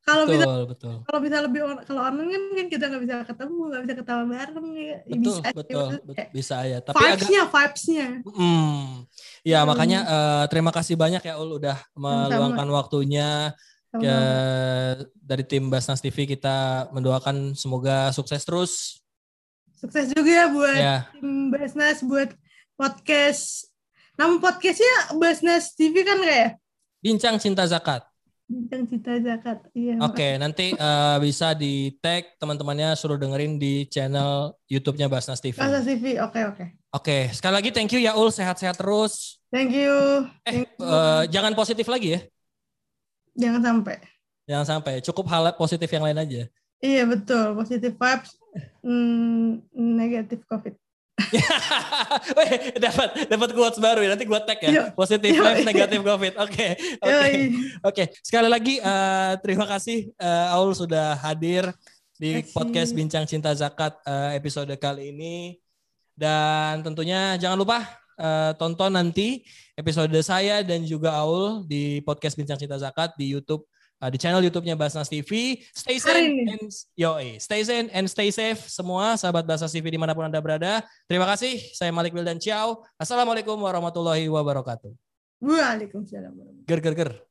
kalau 0.02 0.26
bisa 0.26 0.46
betul. 0.66 0.96
kalau 1.06 1.20
bisa 1.22 1.38
lebih 1.46 1.62
kalau 1.86 2.02
online 2.02 2.30
kan, 2.34 2.44
kan 2.58 2.68
kita 2.74 2.84
nggak 2.90 3.02
bisa 3.06 3.16
ketemu 3.22 3.62
nggak 3.70 3.82
bisa 3.86 3.96
ketawa 4.02 4.24
bareng 4.26 4.68
ya 4.74 4.98
betul 5.06 5.22
bisa 5.22 5.42
betul, 5.54 5.88
betul 5.94 6.26
bisa 6.34 6.56
ya 6.66 6.80
tapi 6.82 6.98
vibesnya 6.98 7.42
agak, 7.46 7.54
vibesnya 7.54 8.08
hmm, 8.26 8.86
ya 9.46 9.60
hmm. 9.62 9.68
makanya 9.70 10.00
uh, 10.10 10.44
terima 10.50 10.72
kasih 10.74 10.98
banyak 10.98 11.22
ya 11.22 11.38
ul 11.38 11.62
udah 11.62 11.78
meluangkan 11.94 12.68
Sama. 12.68 12.78
waktunya 12.82 13.30
ya, 14.02 14.20
dari 15.22 15.44
tim 15.46 15.70
Basnas 15.70 16.02
TV 16.02 16.26
kita 16.26 16.90
mendoakan 16.90 17.54
semoga 17.54 18.10
sukses 18.10 18.42
terus 18.42 19.06
sukses 19.78 20.10
juga 20.18 20.32
ya 20.34 20.46
buat 20.50 20.78
ya. 20.82 20.98
tim 21.14 21.54
Basnas 21.54 22.02
buat 22.02 22.34
podcast 22.74 23.70
nama 24.18 24.42
podcastnya 24.42 25.14
Basnas 25.22 25.78
TV 25.78 26.02
kan 26.02 26.18
kayak 26.26 26.58
Bincang 27.02 27.38
Cinta 27.38 27.70
Zakat 27.70 28.11
Bincang 28.52 28.84
Cita 28.84 29.16
Zakat. 29.24 29.64
Iya. 29.72 29.96
Oke, 30.04 30.12
okay, 30.12 30.32
nanti 30.36 30.76
uh, 30.76 31.16
bisa 31.24 31.56
di 31.56 31.96
tag 32.04 32.36
teman-temannya 32.36 32.92
suruh 33.00 33.16
dengerin 33.16 33.56
di 33.56 33.88
channel 33.88 34.52
YouTube-nya 34.68 35.08
Basnas 35.08 35.40
TV. 35.40 35.56
Basnas 35.56 35.88
TV, 35.88 36.20
oke 36.20 36.36
okay, 36.36 36.44
oke. 36.44 36.56
Okay. 36.60 36.68
Oke, 36.92 37.04
okay, 37.08 37.22
sekali 37.32 37.54
lagi 37.56 37.70
thank 37.72 37.88
you 37.96 38.04
ya 38.04 38.12
Ul, 38.20 38.28
sehat-sehat 38.28 38.76
terus. 38.76 39.40
Thank 39.48 39.72
you. 39.72 40.28
Eh, 40.44 40.68
thank 40.68 40.68
you. 40.76 40.84
Uh, 40.84 41.24
jangan 41.32 41.56
positif 41.56 41.88
lagi 41.88 42.20
ya. 42.20 42.22
Jangan 43.40 43.64
sampai. 43.64 43.96
Jangan 44.44 44.66
sampai, 44.68 44.94
cukup 45.00 45.32
hal 45.32 45.56
positif 45.56 45.88
yang 45.88 46.04
lain 46.04 46.20
aja. 46.20 46.44
Iya 46.82 47.06
betul, 47.08 47.56
positif 47.56 47.94
vibes, 47.96 48.36
mm, 48.84 49.70
negatif 49.72 50.44
COVID. 50.50 50.76
Weh, 52.38 52.52
dapat 52.78 53.10
dapat 53.28 53.50
quotes 53.54 53.80
baru 53.80 54.06
ya. 54.06 54.10
Nanti 54.14 54.26
gua 54.26 54.42
tag 54.44 54.60
ya. 54.62 54.92
Positif 54.94 55.36
life, 55.38 55.66
negatif 55.66 56.00
COVID. 56.02 56.34
Oke. 56.42 56.68
Oke. 57.06 57.32
Oke. 57.84 58.04
Sekali 58.22 58.48
lagi 58.50 58.80
uh, 58.82 59.38
terima 59.40 59.66
kasih 59.66 60.12
uh, 60.18 60.56
Aul 60.58 60.74
sudah 60.74 61.18
hadir 61.20 61.70
di 62.16 62.46
podcast 62.54 62.94
Bincang 62.94 63.26
Cinta 63.26 63.52
Zakat 63.54 63.98
uh, 64.06 64.32
episode 64.36 64.72
kali 64.78 65.14
ini. 65.14 65.58
Dan 66.14 66.86
tentunya 66.86 67.40
jangan 67.40 67.58
lupa 67.58 67.82
uh, 68.20 68.52
tonton 68.56 68.94
nanti 68.94 69.42
episode 69.74 70.14
saya 70.22 70.62
dan 70.62 70.86
juga 70.86 71.16
Aul 71.18 71.66
di 71.66 72.00
podcast 72.06 72.38
Bincang 72.38 72.62
Cinta 72.62 72.78
Zakat 72.78 73.18
di 73.18 73.32
YouTube 73.34 73.66
uh, 74.02 74.10
di 74.10 74.18
channel 74.18 74.42
YouTube-nya 74.42 74.74
Basnas 74.74 75.08
TV. 75.08 75.62
Stay 75.72 76.02
safe 76.02 76.34
and 76.50 76.68
yo, 76.98 77.22
stay 77.38 77.62
safe 77.62 77.88
and 77.94 78.06
stay 78.10 78.34
safe 78.34 78.66
semua 78.68 79.16
sahabat 79.16 79.46
Basnas 79.46 79.72
TV 79.72 79.94
di 79.94 80.00
mana 80.02 80.18
pun 80.18 80.26
anda 80.26 80.42
berada. 80.42 80.82
Terima 81.06 81.30
kasih. 81.30 81.62
Saya 81.78 81.94
Malik 81.94 82.18
Wildan 82.18 82.42
Ciao. 82.42 82.82
Assalamualaikum 82.98 83.56
warahmatullahi 83.62 84.26
wabarakatuh. 84.28 84.92
Waalaikumsalam. 85.42 86.66
Ger 86.66 86.82
ger 86.82 86.96
ger. 86.98 87.31